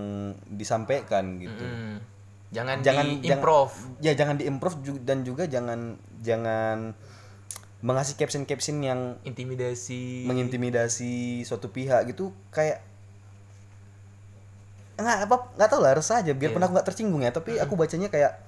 disampaikan 0.50 1.38
gitu. 1.38 1.62
Hmm. 1.62 2.02
Jangan, 2.50 2.86
jangan 2.86 3.06
di 3.18 3.30
improve. 3.30 3.74
jangan, 3.74 4.02
ya 4.02 4.12
jangan 4.14 4.36
diimprove 4.38 4.76
dan 5.02 5.18
juga 5.26 5.46
jangan 5.46 5.98
jangan 6.22 6.94
mengasih 7.84 8.16
caption-caption 8.16 8.80
yang 8.80 9.00
intimidasi. 9.22 10.24
mengintimidasi 10.24 11.14
suatu 11.42 11.68
pihak 11.68 12.08
gitu 12.08 12.32
kayak 12.48 12.80
nggak 14.94 15.26
apa 15.26 15.36
nggak 15.52 15.68
tahu 15.68 15.80
lah 15.80 15.92
resah 15.92 16.22
aja 16.22 16.32
biar 16.32 16.50
pernah 16.50 16.64
aku 16.64 16.74
nggak 16.74 16.86
tersinggung 16.86 17.20
ya 17.20 17.28
tapi 17.28 17.58
aku 17.58 17.74
bacanya 17.74 18.06
kayak 18.08 18.38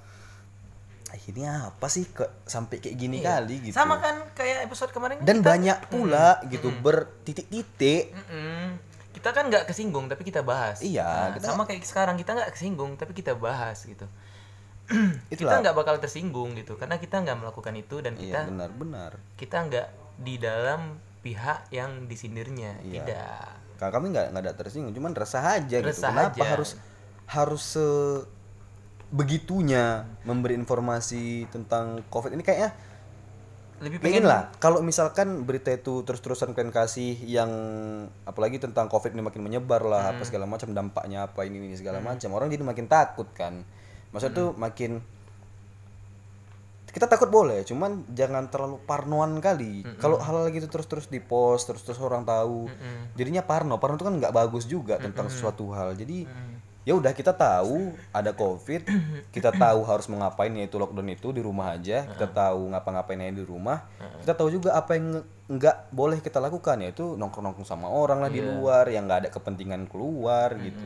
"Ah, 1.07 1.19
ini 1.21 1.43
apa 1.43 1.87
sih 1.87 2.07
kok 2.09 2.31
sampai 2.45 2.79
kayak 2.79 2.97
gini 2.97 3.19
kali 3.21 3.61
gitu. 3.61 3.75
Sama 3.75 3.99
kan 3.99 4.25
kayak 4.33 4.65
episode 4.65 4.91
kemarin 4.91 5.19
kan 5.19 5.25
dan 5.25 5.37
kita- 5.37 5.45
banyak 5.45 5.79
pula 5.87 6.29
gitu 6.47 6.71
bertitik-titik. 6.73 8.15
Mm-mm. 8.15 8.79
kita 9.13 9.33
kan 9.33 9.49
nggak 9.49 9.65
kesinggung 9.65 10.07
tapi 10.07 10.23
kita 10.23 10.41
bahas. 10.41 10.79
Iya, 10.79 11.03
Nah, 11.03 11.29
kita- 11.35 11.49
sama 11.49 11.63
kayak 11.65 11.83
sekarang 11.83 12.15
kita 12.15 12.31
nggak 12.33 12.53
kesinggung 12.53 12.95
tapi 12.95 13.11
kita 13.13 13.33
bahas 13.35 13.81
gitu 13.83 14.07
kita 15.31 15.35
itulah 15.35 15.61
nggak 15.63 15.77
bakal 15.77 15.97
tersinggung 15.99 16.55
gitu 16.55 16.79
karena 16.79 16.97
kita 17.03 17.19
nggak 17.23 17.39
melakukan 17.43 17.75
itu 17.75 17.99
dan 17.99 18.15
iya 18.17 18.23
kita 18.23 18.41
benar-benar 18.51 19.11
kita 19.35 19.57
nggak 19.67 19.89
di 20.23 20.35
dalam 20.39 20.97
pihak 21.21 21.75
yang 21.75 22.07
disindirnya 22.07 22.79
Iya. 22.87 23.03
tidak. 23.03 23.45
Kalau 23.77 23.93
kami 23.99 24.15
nggak 24.15 24.27
nggak 24.31 24.43
ada 24.47 24.55
tersinggung 24.55 24.95
cuman 24.95 25.13
resah 25.13 25.43
aja 25.59 25.77
gitu. 25.83 25.91
Resah 25.91 26.15
kenapa 26.15 26.39
aja. 26.39 26.49
harus 26.55 26.71
harus 27.27 27.63
se 27.75 27.87
begitunya 29.11 30.07
memberi 30.23 30.55
informasi 30.55 31.51
tentang 31.51 32.03
covid? 32.11 32.31
Ini 32.35 32.43
kayaknya 32.47 32.71
lebih 33.77 34.01
pengen 34.01 34.25
pengen 34.25 34.33
lah 34.33 34.49
kalau 34.57 34.81
misalkan 34.81 35.45
berita 35.45 35.69
itu 35.69 36.01
terus-terusan 36.01 36.57
kalian 36.57 36.73
kasih 36.73 37.13
yang 37.29 37.51
apalagi 38.25 38.57
tentang 38.57 38.89
covid 38.89 39.13
ini 39.13 39.21
makin 39.21 39.45
menyebar 39.45 39.85
lah 39.85 40.17
apa 40.17 40.25
segala 40.25 40.49
macam 40.49 40.73
dampaknya 40.73 41.29
apa 41.29 41.45
ini 41.45 41.61
ini 41.61 41.77
segala 41.77 42.01
macam 42.01 42.33
orang 42.33 42.49
jadi 42.49 42.65
makin 42.65 42.89
takut 42.89 43.29
kan 43.37 43.69
maksud 44.15 44.31
tuh 44.33 44.49
makin 44.59 45.03
kita 46.97 47.13
takut 47.13 47.29
boleh 47.29 47.61
cuman 47.61 48.09
jangan 48.17 48.49
terlalu 48.49 48.81
parnoan 48.89 49.37
kali. 49.45 49.85
Kalau 50.01 50.17
hal 50.17 50.49
gitu 50.49 50.65
terus-terus 50.65 51.13
di 51.13 51.21
post 51.21 51.69
terus-terus 51.69 52.01
orang 52.01 52.25
tahu 52.25 52.73
jadinya 53.13 53.45
parno. 53.45 53.77
Parno 53.77 54.01
itu 54.01 54.09
kan 54.09 54.17
nggak 54.17 54.33
bagus 54.33 54.65
juga 54.65 54.97
tentang 54.97 55.29
sesuatu 55.29 55.69
hal. 55.77 55.93
Jadi 55.93 56.25
ya 56.87 56.95
udah 56.95 57.11
kita 57.13 57.35
tahu 57.35 57.99
ada 58.15 58.31
covid 58.31 58.87
kita 59.35 59.51
tahu 59.51 59.83
harus 59.83 60.07
mengapain 60.07 60.55
yaitu 60.55 60.79
lockdown 60.79 61.11
itu 61.11 61.35
di 61.35 61.43
rumah 61.43 61.75
aja 61.75 62.07
kita 62.07 62.31
tahu 62.31 62.71
ngapa-ngapain 62.71 63.27
aja 63.27 63.35
di 63.35 63.43
rumah 63.43 63.83
kita 64.23 64.39
tahu 64.39 64.55
juga 64.55 64.79
apa 64.79 64.95
yang 64.95 65.19
nggak 65.51 65.91
boleh 65.91 66.23
kita 66.23 66.39
lakukan 66.39 66.79
yaitu 66.87 67.19
nongkrong-nongkrong 67.19 67.67
sama 67.67 67.91
orang 67.91 68.23
lah 68.23 68.31
di 68.31 68.39
luar 68.39 68.87
yang 68.87 69.11
nggak 69.11 69.27
ada 69.27 69.31
kepentingan 69.35 69.91
keluar 69.91 70.55
gitu 70.63 70.79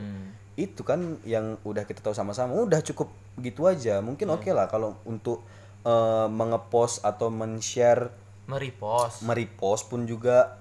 itu 0.53 0.81
kan 0.81 0.99
yang 1.23 1.55
udah 1.61 1.83
kita 1.83 1.99
tahu 1.99 2.11
sama-sama 2.11 2.53
udah 2.57 2.83
cukup 2.83 3.07
gitu 3.37 3.65
aja. 3.65 3.99
Mungkin 3.99 4.27
oke 4.29 4.49
lah 4.49 4.67
kalau 4.67 4.99
untuk 5.03 5.41
eh, 5.81 6.27
mengepost 6.27 7.01
atau 7.01 7.27
men-share 7.27 8.11
merepost. 8.45 9.23
Merepost 9.23 9.87
pun 9.87 10.03
juga 10.03 10.59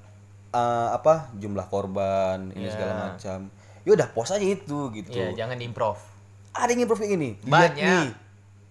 eh, 0.51 0.89
apa 0.91 1.29
jumlah 1.35 1.67
korban 1.67 2.51
ini 2.51 2.67
Iya. 2.67 2.73
segala 2.73 2.93
macam. 3.09 3.39
Ya 3.81 3.91
udah 3.93 4.09
post 4.11 4.31
aja 4.31 4.45
itu 4.45 4.79
gitu. 4.93 5.11
Ya 5.13 5.33
jangan 5.35 5.59
improv 5.59 5.99
ada 6.51 6.67
yang 6.69 6.83
improve 6.83 7.01
kayak 7.01 7.13
gini. 7.15 7.31
Lihat 7.41 7.49
Banyak. 7.49 7.79
nih 7.79 8.07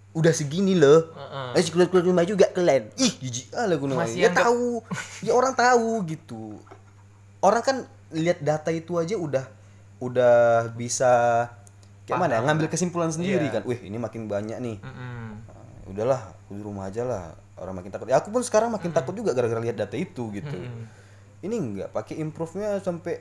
udah 0.09 0.33
segini 0.33 0.73
loh. 0.75 1.11
Heeh. 1.11 1.59
eh 1.59 1.63
keluar 1.65 1.87
keluar 1.87 2.05
rumah 2.05 2.25
juga 2.25 2.49
kalian 2.49 2.91
ih 2.97 3.13
jijik 3.19 3.53
ah 3.53 3.65
lagu 3.65 3.87
namanya 3.87 4.03
Masih 4.05 4.19
ya 4.19 4.29
tahu. 4.31 4.83
Ya 5.23 5.31
orang 5.31 5.53
tahu 5.53 6.03
gitu. 6.05 6.59
Orang 7.39 7.63
kan 7.63 7.77
lihat 8.09 8.41
data 8.41 8.67
itu 8.69 8.97
aja 8.97 9.15
udah 9.15 9.45
udah 9.99 10.67
bisa 10.73 11.45
kayak 12.07 12.19
mana? 12.19 12.39
ya 12.39 12.41
ngambil 12.41 12.67
kesimpulan 12.71 13.11
sendiri 13.11 13.51
Iya. 13.51 13.59
kan? 13.59 13.63
Wih 13.67 13.79
ini 13.83 13.97
makin 13.99 14.25
banyak 14.25 14.57
nih. 14.57 14.77
Mm-mm. 14.81 15.27
Nah, 15.45 15.87
udahlah 15.91 16.21
aku 16.33 16.55
di 16.55 16.63
rumah 16.63 16.87
aja 16.87 17.03
lah. 17.05 17.35
Orang 17.59 17.75
makin 17.75 17.91
takut. 17.91 18.07
Ya 18.07 18.17
aku 18.17 18.31
pun 18.31 18.39
sekarang 18.41 18.71
makin 18.71 18.95
takut 18.95 19.11
juga 19.11 19.35
gara-gara 19.35 19.59
lihat 19.59 19.75
data 19.75 19.93
itu 19.93 20.31
gitu. 20.31 20.55
Ini 21.39 21.55
enggak 21.55 21.89
pakai 21.91 22.19
improve-nya 22.19 22.79
sampai 22.79 23.19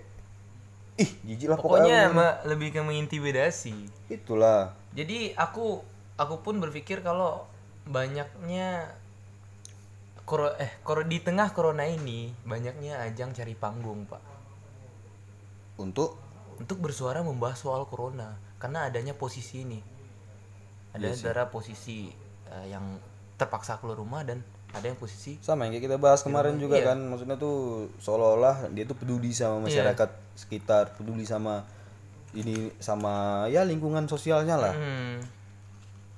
ih 0.98 1.10
jijik 1.22 1.46
lah 1.46 1.58
pokoknya 1.58 2.10
pokoknya 2.10 2.46
lebih 2.46 2.68
ke 2.74 2.80
mengintimidasi. 2.82 3.74
Itulah. 4.10 4.74
Jadi 4.94 5.34
aku 5.34 5.82
aku 6.18 6.34
pun 6.42 6.58
berpikir 6.58 7.02
kalau 7.02 7.46
banyaknya 7.86 8.90
koro 10.22 10.52
eh 10.58 10.76
koro 10.82 11.06
di 11.06 11.22
tengah 11.22 11.54
corona 11.54 11.86
ini 11.86 12.34
banyaknya 12.44 12.98
ajang 13.06 13.30
cari 13.30 13.54
panggung 13.54 14.06
pak. 14.06 14.22
Untuk 15.78 16.18
untuk 16.58 16.82
bersuara 16.82 17.22
membahas 17.22 17.62
soal 17.62 17.86
corona 17.86 18.34
karena 18.58 18.90
adanya 18.90 19.14
posisi 19.14 19.62
ini. 19.62 19.80
Ada 20.92 21.08
Iya 21.08 21.14
antara 21.14 21.42
posisi 21.48 22.10
eh, 22.48 22.66
yang 22.68 22.98
terpaksa 23.38 23.78
keluar 23.78 23.96
rumah 24.02 24.26
dan 24.26 24.42
ada 24.68 24.84
yang 24.84 24.98
posisi 25.00 25.38
sama 25.40 25.64
yang 25.64 25.80
kita 25.80 25.96
bahas 25.96 26.20
kemarin 26.20 26.60
juga 26.60 26.76
Iya. 26.76 26.92
kan 26.92 26.98
maksudnya 27.00 27.40
tuh 27.40 27.88
seolah-olah 28.02 28.68
dia 28.76 28.84
tuh 28.84 28.98
peduli 28.98 29.32
sama 29.32 29.64
masyarakat 29.64 30.10
sekitar 30.36 30.92
peduli 30.98 31.24
sama 31.24 31.64
ini 32.36 32.68
sama 32.76 33.46
ya 33.48 33.64
lingkungan 33.64 34.04
sosialnya 34.10 34.60
lah. 34.60 34.74
Hmm, 34.76 35.22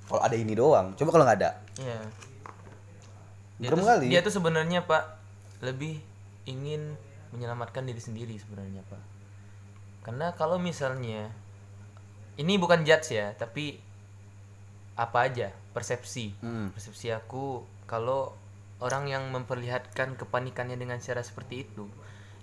kalau 0.09 0.19
ada 0.19 0.35
ini 0.35 0.51
doang 0.57 0.91
coba 0.97 1.09
kalau 1.15 1.23
nggak 1.23 1.39
ada. 1.39 1.51
Ya 1.79 1.99
dia 3.61 3.69
tuh, 3.69 3.85
kali. 3.85 4.07
dia 4.09 4.19
tuh 4.25 4.33
sebenarnya 4.33 4.89
pak 4.89 5.21
lebih 5.61 6.01
ingin 6.49 6.97
menyelamatkan 7.29 7.85
diri 7.85 8.01
sendiri 8.01 8.33
sebenarnya 8.35 8.81
pak 8.89 8.97
karena 10.01 10.33
kalau 10.33 10.57
misalnya 10.57 11.29
ini 12.37 12.57
bukan 12.57 12.81
judge 12.81 13.13
ya 13.13 13.33
tapi 13.37 13.77
apa 14.97 15.29
aja? 15.29 15.49
Persepsi. 15.71 16.35
Hmm. 16.43 16.69
persepsi 16.75 17.13
aku 17.15 17.63
kalau 17.87 18.35
orang 18.83 19.07
yang 19.07 19.23
memperlihatkan 19.31 20.19
kepanikannya 20.19 20.75
dengan 20.75 20.99
cara 20.99 21.21
seperti 21.23 21.63
itu 21.69 21.85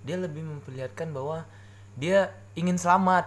dia 0.06 0.14
lebih 0.16 0.46
memperlihatkan 0.46 1.10
bahwa 1.10 1.42
dia 1.98 2.30
ingin 2.54 2.78
selamat 2.78 3.26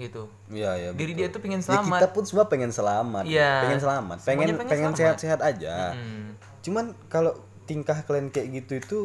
gitu. 0.00 0.30
Iya 0.48 0.72
ya 0.78 0.88
diri 0.96 1.12
dia 1.12 1.28
tuh 1.28 1.42
pengen 1.44 1.60
ya 1.60 1.68
selamat. 1.74 2.00
kita 2.00 2.08
pun 2.16 2.24
semua 2.24 2.46
pengen 2.48 2.72
selamat 2.72 3.28
Iya. 3.28 3.66
pengen 3.66 3.80
selamat 3.82 4.16
pengen 4.24 4.56
pengen 4.56 4.92
sehat-sehat 4.96 5.40
aja. 5.44 5.92
Hmm. 5.92 6.32
cuman 6.62 6.94
kalau 7.10 7.34
tingkah 7.66 7.98
kalian 8.06 8.30
kayak 8.30 8.62
gitu 8.62 8.72
itu 8.78 8.98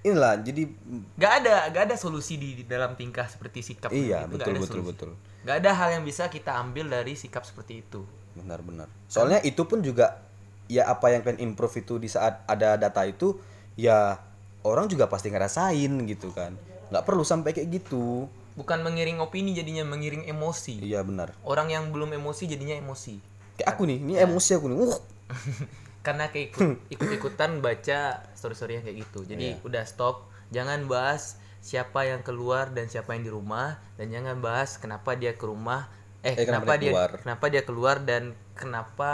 inilah 0.00 0.40
jadi 0.40 0.64
Gak 1.14 1.32
ada, 1.40 1.68
gak 1.68 1.82
ada 1.84 1.96
solusi 1.96 2.34
di, 2.34 2.54
di 2.54 2.64
dalam 2.64 2.94
tingkah 2.94 3.24
seperti 3.24 3.60
sikap 3.62 3.90
iya 3.90 4.24
itu, 4.24 4.32
betul 4.32 4.50
nggak 4.50 4.62
betul 4.62 4.80
solusi. 4.80 4.90
betul 4.90 5.10
Gak 5.40 5.56
ada 5.58 5.70
hal 5.72 5.88
yang 5.92 6.04
bisa 6.04 6.26
kita 6.26 6.52
ambil 6.54 6.86
dari 6.86 7.12
sikap 7.14 7.42
seperti 7.42 7.80
itu. 7.80 8.04
benar-benar 8.30 8.86
soalnya 9.06 9.42
itu 9.42 9.60
pun 9.62 9.80
juga 9.80 10.22
ya 10.66 10.86
apa 10.86 11.10
yang 11.10 11.20
kalian 11.20 11.42
improve 11.44 11.74
itu 11.76 11.96
di 11.96 12.06
saat 12.06 12.40
ada 12.44 12.76
data 12.76 13.02
itu 13.02 13.34
ya 13.74 14.22
orang 14.62 14.86
juga 14.86 15.04
pasti 15.04 15.28
ngerasain 15.28 15.90
gitu 16.06 16.30
kan 16.30 16.54
nggak 16.88 17.02
perlu 17.02 17.20
sampai 17.22 17.50
kayak 17.50 17.68
gitu 17.74 18.30
Bukan 18.50 18.80
mengiring 18.80 19.18
opini 19.18 19.50
jadinya 19.50 19.82
mengiring 19.82 20.26
emosi. 20.26 20.78
iya 20.80 21.00
benar 21.00 21.32
Orang 21.42 21.68
yang 21.68 21.88
belum 21.88 22.12
emosi 22.12 22.44
jadinya 22.46 22.74
emosi. 22.74 23.18
kayak 23.56 23.68
aku 23.68 23.82
nih 23.84 23.98
ini 23.98 24.12
emosi 24.16 24.50
aku 24.54 24.66
nih 24.68 24.78
uh 24.78 24.98
Karena 26.00 26.26
kayak 26.26 26.46
ikut, 26.50 26.68
ikut-ikutan 26.90 27.60
baca 27.60 27.98
story-story 28.32 28.72
yang 28.74 28.84
kayak 28.84 28.98
gitu. 29.02 29.20
Jadi 29.22 29.46
Iya. 29.52 29.60
udah 29.62 29.84
stop, 29.84 30.16
jangan 30.48 30.84
bahas 30.84 31.36
siapa 31.60 32.02
yang 32.02 32.20
keluar 32.20 32.68
dan 32.68 32.86
siapa 32.86 33.12
yang 33.12 33.22
di 33.22 33.28
rumah 33.28 33.76
dan 33.94 34.08
jangan 34.08 34.38
bahas 34.38 34.76
kenapa 34.76 35.12
dia 35.12 35.32
ke 35.32 35.44
rumah 35.44 35.92
eh, 36.20 36.32
Eh, 36.32 36.42
kenapa, 36.42 36.64
kenapa 36.66 36.72
dia 36.74 36.90
keluar. 36.90 37.10
kenapa 37.18 37.44
dia 37.46 37.62
keluar 37.62 37.96
dan 38.00 38.22
kenapa 38.54 39.12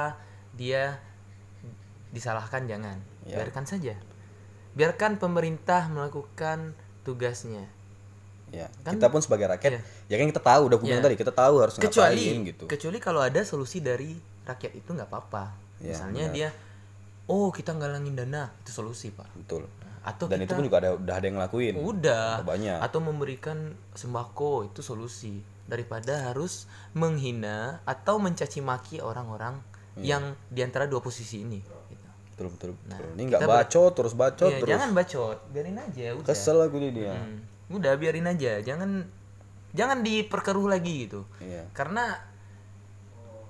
dia 0.52 1.02
disalahkan 2.08 2.64
jangan. 2.64 2.98
Iya. 3.24 3.36
Biarkan 3.36 3.64
saja. 3.64 3.94
Biarkan 4.72 5.16
pemerintah 5.16 5.88
melakukan 5.88 6.74
tugasnya. 7.02 7.66
ya 8.46 8.70
Kan- 8.80 8.94
kita 8.94 9.10
pun 9.10 9.18
sebagai 9.18 9.50
rakyat 9.50 9.72
Iya. 9.72 9.82
ya 10.06 10.16
kan 10.16 10.26
kita 10.28 10.38
tahu 10.40 10.62
udah 10.64 10.78
bilang 10.78 11.02
Iya. 11.02 11.04
tadi 11.04 11.16
kita 11.18 11.34
tahu 11.34 11.54
harus 11.58 11.74
kecuali 11.74 12.14
ngapain 12.22 12.40
gitu 12.46 12.64
kecuali 12.68 12.98
kalau 13.00 13.18
ada 13.18 13.42
solusi 13.42 13.82
dari 13.82 14.14
rakyat 14.44 14.72
itu 14.72 14.86
nggak 14.88 15.10
apa-apa 15.10 15.50
Iya, 15.76 15.90
misalnya 15.90 16.24
benar. 16.24 16.34
dia 16.38 16.48
oh 17.26 17.48
kita 17.50 17.72
ngalangin 17.72 18.14
dana. 18.14 18.50
Itu 18.62 18.70
solusi 18.72 19.10
pak. 19.10 19.26
Betul. 19.34 19.66
Atau 20.06 20.30
dan 20.30 20.38
kita 20.38 20.54
itu 20.54 20.54
pun 20.54 20.64
juga 20.64 20.78
ada 20.78 20.90
udah 20.94 21.14
ada 21.18 21.26
yang 21.26 21.36
ngelakuin. 21.36 21.74
Udah. 21.76 22.40
Udah 22.40 22.46
banyak. 22.46 22.78
Atau 22.78 22.98
memberikan 23.00 23.58
sembako 23.92 24.70
itu 24.70 24.80
solusi. 24.80 25.42
Daripada 25.66 26.30
harus 26.30 26.70
menghina 26.94 27.82
atau 27.82 28.22
mencaci 28.22 28.62
maki 28.62 29.02
orang-orang 29.02 29.58
Iya. 29.96 30.04
yang 30.14 30.24
di 30.46 30.60
antara 30.60 30.84
dua 30.84 31.00
posisi 31.00 31.40
ini 31.40 31.56
gitu. 31.56 32.04
betul 32.36 32.46
betul, 32.52 32.70
betul. 32.76 32.86
Nah, 32.92 32.98
ini 33.16 33.22
nggak 33.32 33.42
bacot 33.42 33.92
terus 33.96 34.12
bacot 34.12 34.52
Iya, 34.52 34.60
terus 34.60 34.70
jangan 34.76 34.90
bacot. 34.92 35.38
Biarin 35.48 35.78
aja 35.80 36.06
udah. 36.12 36.26
Kesel 36.28 36.58
aku 36.60 36.76
nih 36.78 36.92
dia 36.92 37.12
Hmm, 37.16 37.40
udah 37.72 37.92
biarin 37.96 38.28
aja. 38.28 38.60
Jangan 38.60 39.08
jangan 39.72 40.04
diperkeruh 40.04 40.68
lagi 40.68 41.08
gitu. 41.08 41.24
Iya. 41.40 41.64
Karena 41.72 42.12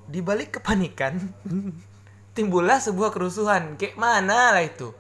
di 0.07 0.23
balik 0.23 0.63
kepanikan 0.63 1.19
timbullah 2.37 2.77
sebuah 2.77 3.09
kerusuhan. 3.09 3.81
Kayak 3.81 3.97
mana 3.97 4.53
lah 4.53 4.61
itu? 4.61 4.93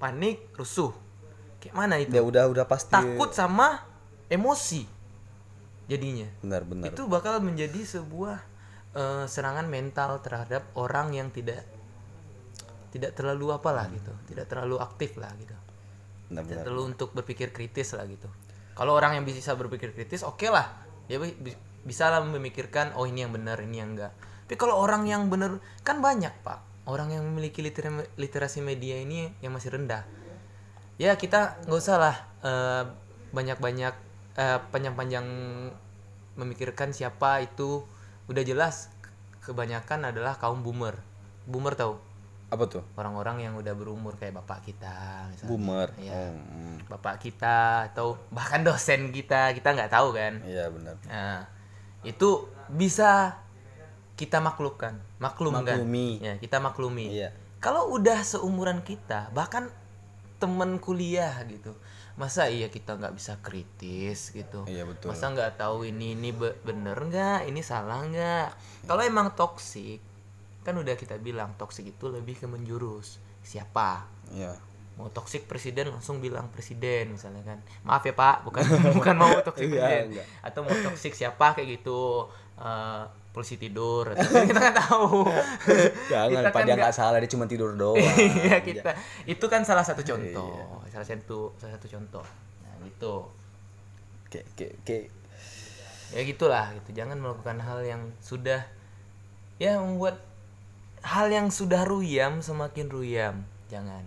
Panik 0.00 0.48
rusuh. 0.56 0.96
Kayak 1.60 1.74
mana 1.76 2.00
itu? 2.00 2.16
Ya 2.16 2.24
udah 2.24 2.48
udah 2.48 2.64
pasti. 2.64 2.96
Takut 2.96 3.36
sama 3.36 3.84
emosi 4.32 4.88
jadinya. 5.84 6.28
Benar 6.40 6.64
benar. 6.64 6.88
Itu 6.88 7.04
bakal 7.04 7.44
menjadi 7.44 7.84
sebuah 7.84 8.40
eh, 8.96 9.24
serangan 9.28 9.68
mental 9.68 10.24
terhadap 10.24 10.64
orang 10.80 11.12
yang 11.12 11.28
tidak 11.28 11.68
tidak 12.88 13.12
terlalu 13.12 13.52
apalah 13.52 13.84
gitu. 13.92 14.12
Tidak 14.32 14.48
terlalu 14.48 14.80
aktif 14.80 15.20
lah 15.20 15.28
gitu. 15.36 15.52
Benar, 16.32 16.44
tidak 16.44 16.48
benar. 16.48 16.64
terlalu 16.64 16.82
untuk 16.96 17.12
berpikir 17.12 17.52
kritis 17.52 17.92
lah 17.92 18.08
gitu. 18.08 18.28
Kalau 18.72 18.94
orang 18.94 19.18
yang 19.18 19.24
bisa 19.28 19.52
berpikir 19.52 19.92
kritis 19.92 20.24
oke 20.24 20.48
lah. 20.48 20.88
Dia 21.08 21.20
bi- 21.20 21.56
bisa 21.84 22.12
lah 22.12 22.20
memikirkan 22.20 22.92
oh 23.00 23.08
ini 23.08 23.24
yang 23.24 23.32
benar 23.32 23.58
ini 23.60 23.80
yang 23.80 23.96
enggak. 23.96 24.12
Tapi 24.44 24.56
kalau 24.56 24.76
orang 24.80 25.08
yang 25.08 25.28
benar 25.28 25.60
kan 25.84 26.00
banyak 26.00 26.32
pak 26.44 26.67
orang 26.88 27.12
yang 27.12 27.22
memiliki 27.22 27.60
litera- 27.60 28.08
literasi 28.16 28.64
media 28.64 28.96
ini 28.96 29.28
yang 29.38 29.52
masih 29.52 29.76
rendah 29.76 30.02
ya 30.96 31.14
kita 31.14 31.60
nggak 31.62 31.78
usah 31.78 31.96
lah 31.96 32.16
eh, 32.42 32.84
banyak-banyak 33.30 33.94
eh, 34.34 34.58
panjang-panjang 34.72 35.26
memikirkan 36.34 36.90
siapa 36.90 37.42
itu 37.42 37.84
udah 38.26 38.42
jelas 38.42 38.88
kebanyakan 39.42 40.08
adalah 40.08 40.36
kaum 40.36 40.60
boomer 40.60 40.96
boomer 41.44 41.74
tahu 41.74 41.96
Apa 42.48 42.64
tuh? 42.64 42.80
orang-orang 42.96 43.44
yang 43.44 43.54
udah 43.54 43.76
berumur 43.76 44.16
kayak 44.16 44.40
bapak 44.40 44.64
kita 44.64 45.28
misalnya 45.28 45.50
Boomer. 45.52 45.88
Oh, 46.00 46.32
hmm. 46.32 46.88
bapak 46.88 47.20
kita 47.20 47.84
atau 47.92 48.16
bahkan 48.32 48.64
dosen 48.64 49.12
kita 49.12 49.52
kita 49.52 49.76
nggak 49.76 49.92
tahu 49.92 50.16
kan 50.16 50.40
Iya 50.40 50.72
benar. 50.72 50.96
nah 51.04 51.44
itu 52.00 52.48
bisa 52.72 53.36
kita 54.18 54.38
maklukkan 54.38 54.98
maklum 55.16 55.54
Maklumi. 55.56 56.18
kan 56.18 56.26
ya 56.26 56.34
kita 56.36 56.58
maklumi 56.58 57.06
Iya. 57.14 57.30
kalau 57.58 57.86
udah 57.88 58.18
seumuran 58.20 58.82
kita 58.82 59.30
bahkan 59.30 59.70
temen 60.36 60.76
kuliah 60.76 61.38
gitu 61.44 61.74
masa 62.14 62.46
iya 62.46 62.66
kita 62.66 62.94
nggak 62.94 63.14
bisa 63.14 63.38
kritis 63.38 64.30
gitu 64.30 64.66
Iya 64.66 64.82
betul. 64.84 65.08
masa 65.08 65.30
nggak 65.30 65.54
tahu 65.56 65.86
ini 65.86 66.12
ini 66.12 66.30
be- 66.30 66.58
bener 66.60 66.98
nggak 66.98 67.46
ini 67.46 67.58
salah 67.60 68.02
nggak 68.02 68.48
kalau 68.84 69.02
emang 69.02 69.30
toksik 69.32 70.02
kan 70.60 70.74
udah 70.74 70.94
kita 70.94 71.14
bilang 71.16 71.54
toksik 71.54 71.86
itu 71.88 72.06
lebih 72.08 72.34
ke 72.34 72.44
menjurus 72.44 73.16
siapa 73.40 74.02
Iya. 74.28 74.58
mau 74.94 75.06
toksik 75.08 75.46
presiden 75.46 75.88
langsung 75.88 76.18
bilang 76.18 76.50
presiden 76.50 77.14
misalnya 77.14 77.42
kan 77.44 77.58
maaf 77.82 78.02
ya 78.02 78.12
pak 78.12 78.42
bukan 78.42 78.66
bukan 78.98 79.14
mau 79.16 79.30
toksik 79.40 79.66
Iya, 79.68 79.78
presiden 79.78 80.06
enggak. 80.12 80.26
atau 80.42 80.60
mau 80.60 80.74
toksik 80.84 81.14
siapa 81.14 81.54
kayak 81.54 81.78
gitu 81.78 82.26
Eh, 82.58 83.04
polisi 83.38 83.54
tidur 83.54 84.10
atau 84.10 84.26
kita 84.50 84.58
nggak 84.58 84.78
tahu. 84.82 85.22
Jangan 86.10 86.42
Kita 86.42 86.50
kan 86.50 86.58
dia 86.58 86.74
nggak- 86.74 86.78
nggak 86.82 86.92
salah 86.92 87.22
dia 87.22 87.30
cuma 87.30 87.46
tidur 87.46 87.70
doang. 87.72 87.94
Iya 88.42 88.58
kita. 88.60 88.90
Itu 89.24 89.46
kan 89.46 89.62
salah 89.62 89.86
satu 89.86 90.02
contoh. 90.02 90.58
Iya. 90.82 90.90
salah 90.90 91.06
satu 91.06 91.54
salah 91.54 91.78
satu 91.78 91.86
contoh. 91.86 92.26
Nah 92.60 92.74
gitu. 92.82 93.14
Kayak 94.26 94.46
kayak 94.52 94.74
kayak 94.82 95.04
ya 96.10 96.20
gitulah 96.26 96.66
gitu. 96.74 96.90
Jangan 96.92 97.14
melakukan 97.14 97.62
hal 97.62 97.86
yang 97.86 98.02
sudah 98.18 98.66
ya 99.56 99.78
membuat 99.78 100.18
hal 100.98 101.30
yang 101.30 101.46
sudah 101.48 101.86
ruyam 101.86 102.42
semakin 102.42 102.90
ruyam. 102.90 103.46
Jangan. 103.70 104.02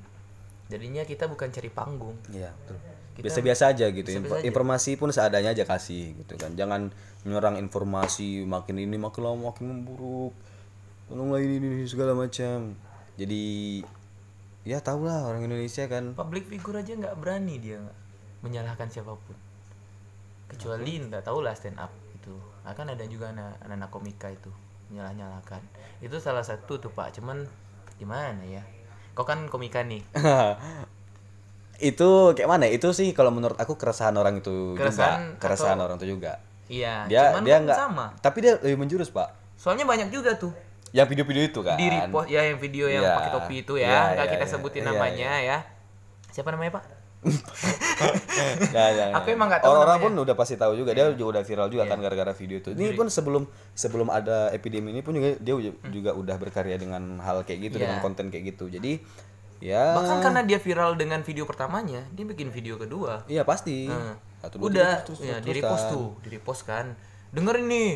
Jadinya 0.68 1.08
kita 1.08 1.28
bukan 1.28 1.48
cari 1.48 1.68
panggung. 1.68 2.20
Iya, 2.28 2.52
betul. 2.64 2.80
Biasa-biasa 3.22 3.64
aja 3.72 3.86
gitu. 3.90 4.10
Biasa-biasa 4.10 4.28
Info- 4.28 4.38
aja. 4.42 4.46
Informasi 4.46 4.92
pun 4.98 5.10
seadanya 5.14 5.54
aja 5.54 5.64
kasih 5.66 6.18
gitu 6.22 6.36
kan. 6.38 6.54
Jangan 6.58 6.92
menyerang 7.26 7.62
informasi 7.62 8.44
makin 8.44 8.82
ini 8.82 8.98
makin 8.98 9.22
lama 9.26 9.54
makin 9.54 9.66
memburuk. 9.70 10.34
Tolonglah 11.08 11.40
ini, 11.44 11.62
ini 11.62 11.86
segala 11.86 12.18
macam. 12.18 12.74
Jadi 13.16 13.44
ya 14.62 14.78
tau 14.82 15.02
lah 15.02 15.26
orang 15.26 15.46
Indonesia 15.46 15.90
kan. 15.90 16.14
public 16.14 16.46
figure 16.46 16.78
aja 16.78 16.94
nggak 16.94 17.18
berani 17.18 17.58
dia 17.58 17.82
nggak 17.82 17.98
menyalahkan 18.46 18.90
siapa 18.94 19.14
pun 19.18 19.38
kecuali 20.54 21.02
nggak 21.02 21.26
tahu 21.26 21.42
lah 21.42 21.58
stand 21.58 21.82
up 21.82 21.90
itu 22.14 22.36
nah, 22.62 22.74
kan 22.78 22.86
ada 22.92 23.02
juga 23.10 23.34
anak 23.34 23.58
anak 23.66 23.90
komika 23.90 24.30
itu 24.30 24.54
nyalah 24.92 25.16
nyalahkan 25.16 25.64
itu 26.04 26.14
salah 26.20 26.44
satu 26.44 26.78
tuh 26.78 26.92
pak 26.94 27.18
cuman 27.18 27.48
gimana 27.98 28.44
ya 28.44 28.62
kau 29.16 29.24
kan 29.24 29.48
komika 29.48 29.82
nih 29.82 30.04
itu 31.84 32.10
kayak 32.32 32.48
mana? 32.48 32.66
Itu 32.66 32.90
sih 32.92 33.10
kalau 33.10 33.30
menurut 33.30 33.56
aku 33.56 33.74
keresahan 33.74 34.14
orang 34.14 34.38
itu 34.38 34.74
Keresahan 34.74 35.34
juga. 35.34 35.40
Keresahan 35.40 35.74
atau- 35.74 35.86
orang 35.86 35.98
itu 35.98 36.08
juga. 36.10 36.34
iya 36.68 37.04
Dia 37.06 37.22
cuman 37.30 37.44
dia 37.44 37.58
nggak 37.60 37.76
sama 37.76 38.06
Tapi 38.18 38.38
dia 38.40 38.54
lebih 38.58 38.80
menjurus, 38.80 39.10
Pak. 39.10 39.28
soalnya 39.54 39.84
banyak 39.84 40.08
juga 40.08 40.34
tuh 40.34 40.54
Yang 40.90 41.08
video-video 41.10 41.44
itu 41.46 41.60
kan. 41.62 41.76
di 41.76 41.88
repost 41.88 42.28
ya 42.28 42.42
yang 42.44 42.58
video 42.58 42.86
yang 42.86 43.02
Iya. 43.02 43.14
pakai 43.14 43.32
topi 43.34 43.56
itu 43.60 43.74
Iya, 43.76 43.86
ya 43.86 44.00
nggak 44.12 44.26
iya, 44.26 44.34
kita 44.34 44.46
iya. 44.46 44.52
sebutin 44.52 44.82
Iya, 44.82 44.90
namanya 44.90 45.32
ya 45.42 45.58
siapa 46.30 46.50
namanya 46.50 46.74
pak 46.74 46.84
Ya, 48.72 48.86
ya, 48.90 49.06
Aku 49.14 49.28
ya. 49.28 49.36
emang 49.36 49.48
nggak 49.48 49.62
tahu 49.62 49.70
Orang-orang 49.72 49.98
pun 50.02 50.14
udah 50.18 50.34
pasti 50.34 50.56
tahu 50.56 50.74
juga. 50.74 50.92
Dia 50.92 51.12
juga 51.12 51.38
udah 51.38 51.44
viral 51.44 51.68
juga 51.68 51.86
kan 51.86 52.00
gara-gara 52.00 52.34
video 52.34 52.58
itu. 52.58 52.72
Ini 52.72 52.92
pun 52.92 53.08
sebelum 53.08 53.44
sebelum 53.72 54.10
ada 54.10 54.50
epidemi 54.50 54.90
ini 54.90 55.02
pun 55.02 55.14
juga 55.14 55.38
dia 55.38 55.54
uj- 55.54 55.78
juga 55.88 56.12
udah 56.12 56.36
berkarya 56.36 56.76
dengan 56.76 57.20
hal 57.20 57.44
kayak 57.44 57.60
gitu 57.62 57.76
Iya. 57.76 57.84
dengan 57.86 57.98
konten 58.00 58.26
kayak 58.28 58.44
gitu. 58.50 58.66
Jadi 58.68 58.98
ya 59.62 59.94
bahkan 59.94 60.18
karena 60.20 60.42
dia 60.42 60.58
viral 60.58 60.98
dengan 60.98 61.22
video 61.22 61.46
pertamanya 61.46 62.02
dia 62.10 62.26
bikin 62.26 62.50
video 62.50 62.76
kedua 62.76 63.22
iya 63.26 63.46
pasti. 63.46 63.86
Nah, 63.86 64.18
Satu, 64.42 64.58
dua, 64.58 64.68
udah 64.68 64.92
terus- 65.06 65.22
ya 65.22 65.38
di 65.38 65.54
repost 65.54 65.86
kan. 65.86 65.94
tuh 65.94 66.08
di 66.20 66.30
repost 66.30 66.62
kan 66.66 66.86
dengerin 67.30 67.66
nih 67.66 67.92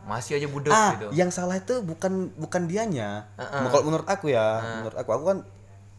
masih 0.00 0.32
aja 0.34 0.48
budek 0.48 0.72
Ah, 0.72 0.96
gitu 0.96 1.06
yang 1.12 1.28
salah 1.28 1.54
itu 1.54 1.78
bukan 1.80 2.32
bukan 2.34 2.64
dianya. 2.64 3.28
Heeh. 3.36 3.68
Kalau 3.68 3.84
menurut 3.84 4.08
aku 4.08 4.32
ya, 4.32 4.80
menurut 4.80 4.96
aku 4.96 5.10
aku 5.12 5.24
kan 5.26 5.38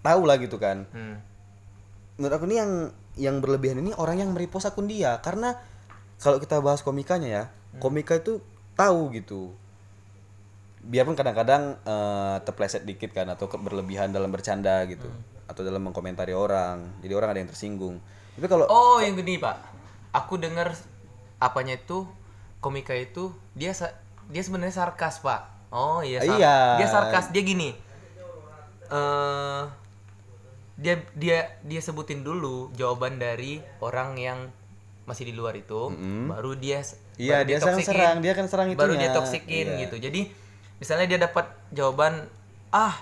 tahu 0.02 0.22
lah 0.26 0.36
gitu 0.36 0.58
kan. 0.58 0.90
Hmm. 0.90 1.22
menurut 2.12 2.34
aku 2.34 2.46
nih 2.46 2.58
yang 2.60 2.72
yang 3.16 3.36
berlebihan 3.38 3.78
ini 3.78 3.94
orang 3.94 4.18
yang 4.18 4.30
merepost 4.30 4.66
akun 4.66 4.86
dia 4.86 5.18
karena 5.20 5.58
kalau 6.18 6.38
kita 6.38 6.58
bahas 6.58 6.82
komikanya 6.82 7.30
ya 7.30 7.44
komika 7.78 8.14
itu 8.16 8.42
tahu 8.74 9.10
gitu 9.12 9.54
biarpun 10.84 11.14
kadang-kadang 11.14 11.78
eh, 11.80 12.38
terpleset 12.42 12.82
dikit 12.82 13.12
kan 13.12 13.28
atau 13.28 13.46
berlebihan 13.48 14.10
dalam 14.10 14.28
bercanda 14.28 14.82
gitu 14.86 15.06
atau 15.46 15.62
dalam 15.62 15.82
mengkomentari 15.82 16.32
orang 16.32 16.82
jadi 17.00 17.14
orang 17.14 17.30
ada 17.30 17.40
yang 17.40 17.50
tersinggung. 17.50 18.02
Tapi 18.34 18.48
kalau 18.48 18.66
oh 18.66 18.98
yang 18.98 19.14
gini 19.14 19.38
pak. 19.38 19.60
Aku 20.12 20.36
dengar 20.36 20.74
apanya 21.38 21.76
itu 21.76 22.04
komika 22.60 22.92
itu 22.92 23.30
dia 23.54 23.72
dia 24.28 24.42
sebenarnya 24.42 24.76
sarkas 24.78 25.20
pak. 25.20 25.48
Oh 25.70 26.02
iya 26.02 26.20
sar- 26.20 26.36
Iya. 26.36 26.58
dia 26.78 26.88
sarkas. 26.88 27.30
Dia 27.30 27.44
gini 27.44 27.72
eh 28.90 29.64
dia 30.76 30.96
dia 31.14 31.38
dia 31.62 31.80
sebutin 31.80 32.22
dulu 32.22 32.74
jawaban 32.74 33.16
dari 33.16 33.62
orang 33.80 34.18
yang 34.18 34.40
masih 35.04 35.24
di 35.24 35.34
luar 35.34 35.54
itu 35.54 35.92
baru 36.28 36.56
dia 36.56 36.82
Iya, 37.16 37.40
baru 37.40 37.46
dia 37.46 37.58
serang- 37.60 37.84
serang, 37.84 38.16
dia 38.20 38.32
akan 38.34 38.46
serang 38.48 38.68
baru 38.74 38.94
dia 38.96 39.12
toksikin 39.12 39.68
Iya. 39.70 39.80
gitu. 39.86 39.96
Jadi 40.00 40.22
misalnya 40.82 41.06
dia 41.06 41.20
dapat 41.22 41.46
jawaban 41.70 42.26
ah 42.70 42.96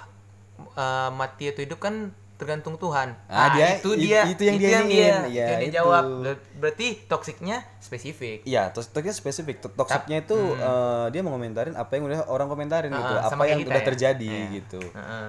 eh, 0.69 1.09
mati 1.11 1.47
atau 1.47 1.63
hidup 1.63 1.79
kan 1.79 2.11
tergantung 2.35 2.75
Tuhan 2.75 3.15
Ah, 3.25 3.51
dia- 3.51 3.75
itu 3.75 3.95
dia 3.95 4.23
itu 4.25 4.43
yang 4.43 4.55
dia 4.55 4.69
ingin. 4.77 4.87
dia, 4.87 5.03
Iya, 5.03 5.15
itu 5.19 5.27
yang 5.27 5.59
dia 5.59 5.59
itu. 5.65 5.77
jawab 5.77 6.03
Ber- 6.21 6.43
berarti 6.57 6.87
toksiknya 7.05 7.57
spesifik 7.79 8.43
Iya, 8.43 8.67
toksiknya 8.69 9.11
spesifik. 9.13 9.55
To- 9.59 9.71
Toksiknya 9.73 10.17
itu 10.21 10.35
eh, 10.53 11.05
dia 11.09 11.19
mengomentarin 11.21 11.75
apa 11.75 11.91
yang 11.93 12.07
udah 12.07 12.27
orang 12.27 12.47
komentarin 12.47 12.91
gitu, 12.91 13.13
Ah, 13.13 13.19
apa 13.21 13.29
sama 13.29 13.43
kayak 13.43 13.51
yang 13.53 13.59
udah 13.65 13.75
ya. 13.77 13.87
terjadi 13.87 14.27
Iya. 14.29 14.51
gitu. 14.53 14.81
Heeh. 14.89 15.27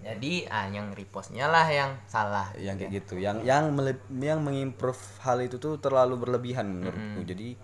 jadi 0.00 0.32
ah 0.48 0.64
yang 0.66 0.88
repostnya 0.90 1.46
lah 1.46 1.68
yang 1.68 1.92
salah 2.06 2.48
Yang 2.56 2.76
kayak 2.80 2.90
gitu, 2.96 3.14
yang 3.18 3.44
yang 3.44 3.68
yang 4.16 4.40
mengimprove 4.40 4.96
hal 5.20 5.36
itu 5.38 5.56
tuh 5.56 5.76
terlalu 5.76 6.16
berlebihan 6.16 6.64
menurutku. 6.66 7.22
Jadi 7.24 7.58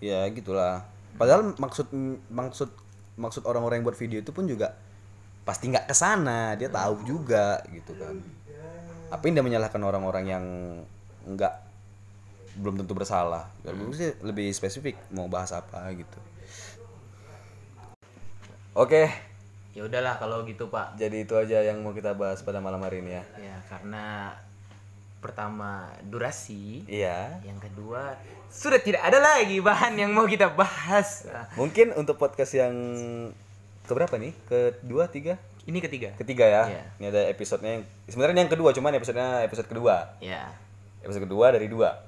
ya 0.00 0.24
gitulah. 0.26 0.88
Padahal 1.12 1.52
maksud 1.54 1.92
maksud 2.26 2.72
maksud 3.16 3.44
orang-orang 3.44 3.80
yang 3.80 3.86
buat 3.86 3.98
video 3.98 4.18
itu 4.20 4.32
pun 4.32 4.48
juga 4.48 4.76
pasti 5.42 5.68
nggak 5.68 5.90
ke 5.90 5.94
sana, 5.96 6.54
dia 6.54 6.70
tahu 6.70 7.02
juga 7.04 7.60
gitu 7.68 7.92
kan. 7.98 8.16
Apa 9.12 9.22
yang 9.28 9.40
dia 9.40 9.44
menyalahkan 9.44 9.82
orang-orang 9.82 10.24
yang 10.24 10.44
nggak 11.28 11.54
belum 12.60 12.80
tentu 12.80 12.92
bersalah. 12.92 13.48
Kalau 13.64 13.92
sih 13.92 14.12
lebih 14.24 14.48
spesifik 14.52 14.96
mau 15.12 15.28
bahas 15.28 15.52
apa 15.52 15.88
gitu. 15.92 16.18
Oke, 18.72 19.12
ya 19.72 19.88
udahlah 19.88 20.20
kalau 20.20 20.44
gitu 20.44 20.68
pak 20.68 21.00
jadi 21.00 21.24
itu 21.24 21.32
aja 21.32 21.64
yang 21.64 21.80
mau 21.80 21.96
kita 21.96 22.12
bahas 22.12 22.44
pada 22.44 22.60
malam 22.60 22.84
hari 22.84 23.00
ini 23.00 23.16
ya. 23.16 23.24
ya 23.40 23.56
karena 23.72 24.36
pertama 25.22 25.86
durasi 26.02 26.82
Iya. 26.84 27.38
yang 27.40 27.56
kedua 27.56 28.18
sudah 28.50 28.76
tidak 28.76 29.00
ada 29.00 29.16
lagi 29.16 29.62
bahan 29.62 29.94
yang 29.96 30.10
mau 30.10 30.26
kita 30.26 30.50
bahas 30.50 31.24
Nah, 31.24 31.46
Mungkin 31.54 31.94
untuk 31.94 32.18
podcast 32.18 32.52
yang 32.52 32.74
keberapa 33.82 34.18
nih? 34.18 34.34
Kedua, 34.44 35.06
tiga? 35.08 35.38
ini 35.62 35.78
ketiga 35.78 36.10
Ketiga 36.18 36.42
ya. 36.42 36.62
Iya. 36.68 36.82
Ini 36.98 37.06
ada 37.08 37.22
episodenya 37.30 37.78
yang 37.78 37.84
sebenarnya 38.04 38.42
yang 38.42 38.50
kedua, 38.50 38.74
cuman 38.74 38.98
episodenya 38.98 39.46
episode 39.46 39.70
kedua. 39.70 40.18
ya 40.18 40.50
Episode 41.00 41.22
kedua 41.24 41.54
dari 41.54 41.70
dua. 41.70 42.02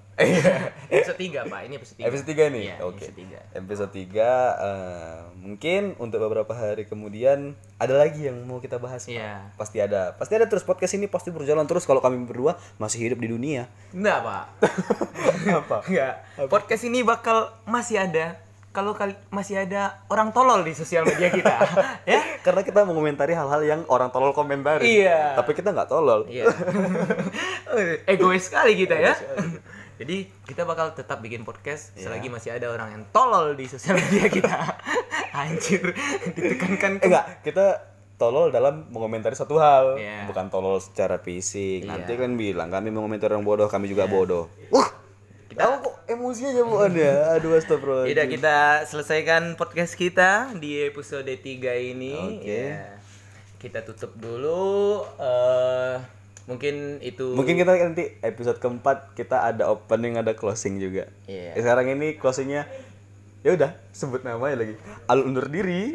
Episode 0.95 1.19
tiga 1.19 1.43
pak 1.45 1.61
ini 1.67 1.75
episode 1.77 1.97
tiga 1.99 2.07
episode 2.07 2.29
tiga 2.31 2.45
nih. 2.51 2.63
Iya, 2.71 2.77
Oke. 2.87 3.03
episode 3.03 3.17
tiga 3.19 3.39
Episode 3.55 3.93
tiga 3.93 4.31
eh, 4.63 5.21
mungkin 5.43 5.83
untuk 5.99 6.19
beberapa 6.23 6.55
hari 6.55 6.87
kemudian 6.87 7.59
ada 7.83 7.95
lagi 7.99 8.31
yang 8.31 8.39
mau 8.47 8.63
kita 8.63 8.79
bahas. 8.79 9.07
Pak. 9.07 9.15
Iya. 9.15 9.51
Pasti 9.59 9.79
ada. 9.83 10.15
Pasti 10.15 10.33
ada 10.39 10.47
terus 10.47 10.63
podcast 10.63 10.95
ini 10.95 11.11
pasti 11.11 11.35
berjalan 11.35 11.67
terus 11.67 11.83
kalau 11.83 11.99
kami 11.99 12.23
berdua 12.23 12.55
masih 12.79 13.11
hidup 13.11 13.19
di 13.19 13.29
dunia. 13.31 13.67
enggak 13.95 14.19
pak 14.27 14.45
Apa? 15.65 15.79
enggak 15.87 16.15
podcast 16.51 16.83
ini 16.87 17.07
bakal 17.07 17.51
masih 17.67 18.03
ada 18.03 18.39
kalau 18.75 18.91
kali 18.91 19.15
masih 19.31 19.63
ada 19.63 20.03
orang 20.11 20.35
tolol 20.35 20.67
di 20.67 20.75
sosial 20.75 21.07
media 21.07 21.31
kita, 21.31 21.63
ya. 22.11 22.43
Karena 22.43 22.67
kita 22.67 22.83
mengomentari 22.83 23.31
hal-hal 23.31 23.63
yang 23.63 23.81
orang 23.87 24.11
tolol 24.11 24.35
komentari. 24.35 24.99
Iya. 24.99 25.39
Tapi 25.39 25.55
kita 25.55 25.71
nggak 25.71 25.87
tolol. 25.87 26.27
Iya. 26.27 26.51
Egois 28.11 28.43
sekali 28.43 28.75
kita 28.75 28.99
ya. 28.99 29.15
Jadi 29.95 30.17
kita 30.43 30.63
bakal 30.63 30.91
tetap 30.91 31.19
bikin 31.19 31.43
podcast 31.43 31.95
Iya. 31.95 32.11
selagi 32.11 32.27
masih 32.27 32.51
ada 32.51 32.67
orang 32.67 32.91
yang 32.91 33.03
tolol 33.09 33.55
di 33.55 33.65
sosial 33.65 33.95
media 33.97 34.27
kita. 34.27 34.59
Anjir, 35.35 35.95
ditekankan 36.31 36.99
Eh, 36.99 37.07
enggak, 37.07 37.27
kita 37.43 37.67
tolol 38.15 38.51
dalam 38.51 38.91
mengomentari 38.91 39.35
satu 39.35 39.55
hal, 39.57 39.99
Iya. 39.99 40.27
bukan 40.27 40.47
tolol 40.47 40.79
secara 40.79 41.19
fisik. 41.19 41.83
Nanti 41.85 42.15
Iya. 42.15 42.21
kan 42.21 42.31
bilang 42.35 42.69
kami 42.69 42.91
mengomentari 42.91 43.35
orang 43.35 43.47
bodoh, 43.47 43.67
kami 43.67 43.87
juga 43.87 44.07
bodoh. 44.07 44.51
Uh, 44.71 44.87
kita 45.47 45.79
kok 45.79 45.95
emosinya 46.07 46.51
jamuan 46.53 46.91
ya? 46.91 47.39
Aduh 47.39 47.55
astagfirullah. 47.55 48.11
Udah 48.11 48.27
kita 48.27 48.57
selesaikan 48.87 49.55
podcast 49.55 49.95
kita 49.95 50.51
di 50.59 50.83
episode 50.83 51.31
3 51.31 51.71
ini. 51.77 52.15
Oke. 52.43 52.51
Ya. 52.75 52.99
Kita 53.57 53.81
tutup 53.81 54.11
dulu 54.15 55.07
eh 55.17 55.97
mungkin 56.45 57.01
itu 57.01 57.33
Mungkin 57.33 57.57
kita 57.57 57.73
nanti 57.73 58.21
episode 58.21 58.61
keempat 58.61 59.17
kita 59.17 59.49
ada 59.53 59.73
opening, 59.73 60.21
ada 60.21 60.37
closing 60.37 60.77
juga. 60.77 61.09
Iya. 61.25 61.57
Eh, 61.57 61.63
Sekarang 61.65 61.89
ini 61.89 62.21
closingnya 62.21 62.69
ya 63.45 63.53
udah 63.53 63.77
sebut 63.93 64.25
namanya 64.25 64.65
lagi. 64.65 64.75
Al 65.09 65.21
undur 65.25 65.49
diri. 65.53 65.93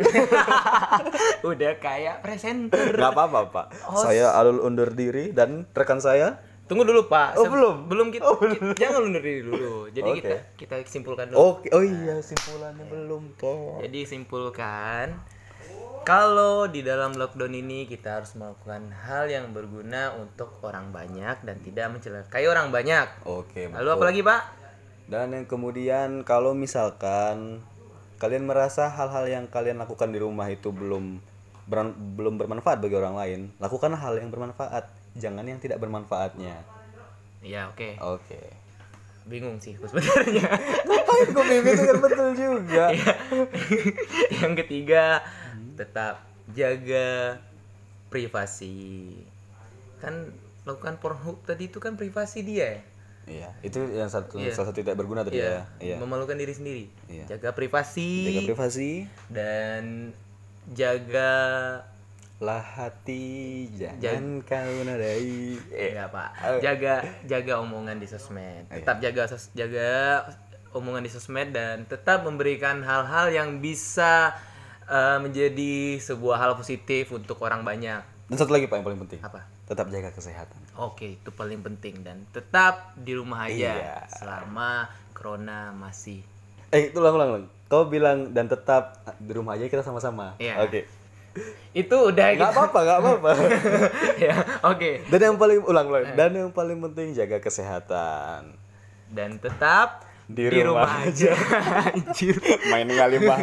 udah 1.50 1.72
kayak 1.82 2.22
presenter. 2.22 2.94
Gak 2.94 3.14
apa-apa 3.14 3.40
pak. 3.50 3.68
Saya 3.98 4.34
Alul 4.38 4.62
undur 4.62 4.94
diri 4.94 5.34
dan 5.34 5.66
rekan 5.74 6.02
saya. 6.02 6.42
Tunggu 6.70 6.86
dulu, 6.86 7.10
Pak. 7.10 7.34
Oh, 7.42 7.50
belum? 7.50 7.90
Belum 7.90 8.14
kita, 8.14 8.30
kita- 8.30 8.78
jangan 8.78 9.10
undur 9.10 9.26
diri 9.26 9.42
dulu. 9.42 9.90
Jadi 9.90 10.10
Oke. 10.14 10.22
kita 10.22 10.36
kita 10.54 10.76
simpulkan 10.86 11.34
dulu. 11.34 11.58
Oke, 11.58 11.74
oh 11.74 11.82
iya 11.82 12.22
simpulannya 12.22 12.86
belum 12.86 13.34
kok. 13.42 13.82
Jadi 13.82 14.00
simpulkan 14.06 15.18
kalau 16.10 16.66
di 16.66 16.82
dalam 16.82 17.14
lockdown 17.14 17.54
ini 17.54 17.86
kita 17.86 18.18
harus 18.18 18.34
melakukan 18.34 18.90
hal 19.06 19.30
yang 19.30 19.54
berguna 19.54 20.18
untuk 20.18 20.58
orang 20.66 20.90
banyak 20.90 21.38
dan 21.46 21.62
tidak 21.62 21.86
mencelakai 21.94 22.50
orang 22.50 22.74
banyak. 22.74 23.06
Oke. 23.30 23.70
Lalu 23.70 23.90
apa 23.94 24.06
lagi, 24.10 24.22
Pak? 24.26 24.42
Dan 25.06 25.38
yang 25.38 25.46
kemudian 25.46 26.26
kalau 26.26 26.58
misalkan 26.58 27.62
kalian 28.18 28.50
merasa 28.50 28.90
hal-hal 28.90 29.30
yang 29.30 29.46
kalian 29.54 29.78
lakukan 29.78 30.10
di 30.10 30.18
rumah 30.18 30.50
itu 30.50 30.74
belum 30.74 31.22
belum 32.18 32.42
bermanfaat 32.42 32.82
bagi 32.82 32.98
orang 32.98 33.14
lain, 33.14 33.40
lakukan 33.62 33.94
hal 33.94 34.18
yang 34.18 34.34
bermanfaat, 34.34 34.90
jangan 35.14 35.46
yang 35.46 35.62
tidak 35.62 35.78
bermanfaatnya. 35.78 36.58
Ya, 37.46 37.70
oke. 37.70 38.02
Oke. 38.02 38.42
Bingung 39.30 39.62
sih 39.62 39.78
sebenarnya. 39.78 40.58
Ngapain 40.90 41.28
kok 41.38 41.46
Bibi 41.46 41.70
itu 41.70 41.84
kan 41.86 41.98
betul 42.02 42.30
juga. 42.34 42.86
Iya. 42.90 43.14
yang 44.42 44.58
ketiga, 44.58 45.22
tetap 45.80 46.20
jaga 46.52 47.40
privasi. 48.10 49.16
Kan 49.98 50.36
lakukan 50.64 51.00
Pornhub 51.00 51.40
tadi 51.42 51.68
itu 51.68 51.80
kan 51.80 51.96
privasi 51.96 52.44
dia 52.44 52.76
ya. 52.76 52.82
Iya, 53.30 53.50
itu 53.62 53.78
yang 53.94 54.10
satu 54.10 54.42
Iya. 54.42 54.50
salah 54.52 54.74
satu 54.74 54.82
tidak 54.82 54.98
berguna 54.98 55.22
tadi 55.22 55.38
ya. 55.38 55.62
Iya. 55.78 55.98
Memalukan 55.98 56.34
diri 56.34 56.50
sendiri. 56.50 56.86
Iya. 57.06 57.30
Jaga 57.30 57.54
privasi 57.54 58.26
Jaga 58.28 58.42
privasi, 58.50 58.92
dan 59.30 60.12
jaga 60.68 61.32
lah 62.40 62.64
hati, 62.64 63.68
jangan 64.00 64.40
kau 64.42 64.76
nadai. 64.82 65.60
enggak, 65.70 66.08
Pak. 66.10 66.30
Jaga 66.58 66.94
jaga 67.24 67.54
omongan 67.60 68.00
di 68.00 68.08
sosmed. 68.08 68.64
Tetap 68.72 68.98
jaga 68.98 69.28
sos- 69.28 69.52
jaga 69.52 70.24
omongan 70.72 71.04
di 71.04 71.12
sosmed 71.12 71.52
dan 71.52 71.84
tetap 71.84 72.24
memberikan 72.24 72.80
hal-hal 72.80 73.30
yang 73.30 73.60
bisa 73.60 74.34
eh, 74.90 75.18
menjadi 75.22 75.74
sebuah 76.02 76.38
hal 76.38 76.52
positif 76.58 77.14
untuk 77.14 77.38
orang 77.40 77.62
banyak. 77.62 78.02
Dan 78.30 78.36
satu 78.38 78.54
lagi 78.54 78.70
Pak 78.70 78.78
yang 78.78 78.86
paling 78.86 79.02
penting, 79.06 79.22
Apa? 79.22 79.42
tetap 79.66 79.90
jaga 79.90 80.10
kesehatan. 80.10 80.58
Oke, 80.78 81.18
itu 81.18 81.30
paling 81.30 81.62
penting 81.62 82.02
dan 82.02 82.26
tetap 82.30 82.94
di 82.94 83.14
rumah 83.14 83.46
aja 83.46 83.74
Iya. 83.74 83.98
selama 84.10 84.90
corona 85.14 85.70
masih. 85.72 86.22
Eh, 86.70 86.90
itu 86.90 86.98
ulang 86.98 87.18
ulang 87.18 87.30
ulang. 87.32 87.46
Kau 87.66 87.86
bilang 87.86 88.34
dan 88.34 88.46
tetap 88.46 89.02
di 89.18 89.34
rumah 89.34 89.58
aja 89.58 89.66
kita 89.66 89.82
sama-sama. 89.82 90.34
Iya. 90.38 90.62
Oke. 90.62 90.86
Itu 91.72 92.10
udah 92.10 92.34
Gak 92.34 92.50
apa-apa, 92.50 92.80
gak 92.82 92.98
apa-apa. 93.02 93.32
ya, 94.26 94.36
oke. 94.66 95.06
Dan 95.06 95.20
yang 95.22 95.38
paling 95.38 95.62
ulang 95.62 95.86
ulang. 95.86 96.06
Dan 96.14 96.30
yang 96.34 96.50
paling 96.50 96.78
penting 96.82 97.14
jaga 97.14 97.38
kesehatan. 97.38 98.58
Dan 99.10 99.38
tetap 99.38 100.09
Di 100.30 100.46
rumah 100.62 101.10
aja. 101.10 101.34
Anjir. 101.90 102.38
Main 102.70 102.86
kali 102.86 103.18
Pak. 103.18 103.40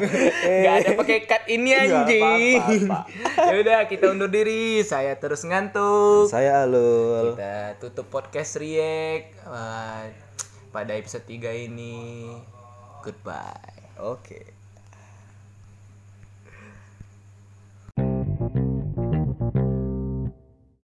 Gak 0.47 0.75
ada 0.87 0.91
pakai 0.95 1.19
cut 1.27 1.43
ini 1.51 1.75
anjing. 1.75 2.87
ya 3.35 3.55
udah 3.59 3.79
kita 3.91 4.15
undur 4.15 4.31
diri. 4.31 4.87
Saya 4.87 5.19
terus 5.19 5.43
ngantuk. 5.43 6.31
Saya 6.31 6.63
Alul. 6.63 7.35
Kita 7.35 7.83
tutup 7.83 8.07
podcast 8.07 8.63
React 8.63 9.27
eh, 9.51 10.05
pada 10.71 10.93
episode 10.95 11.27
3 11.27 11.67
ini. 11.67 12.31
Goodbye. 13.03 13.99
Oke. 13.99 14.56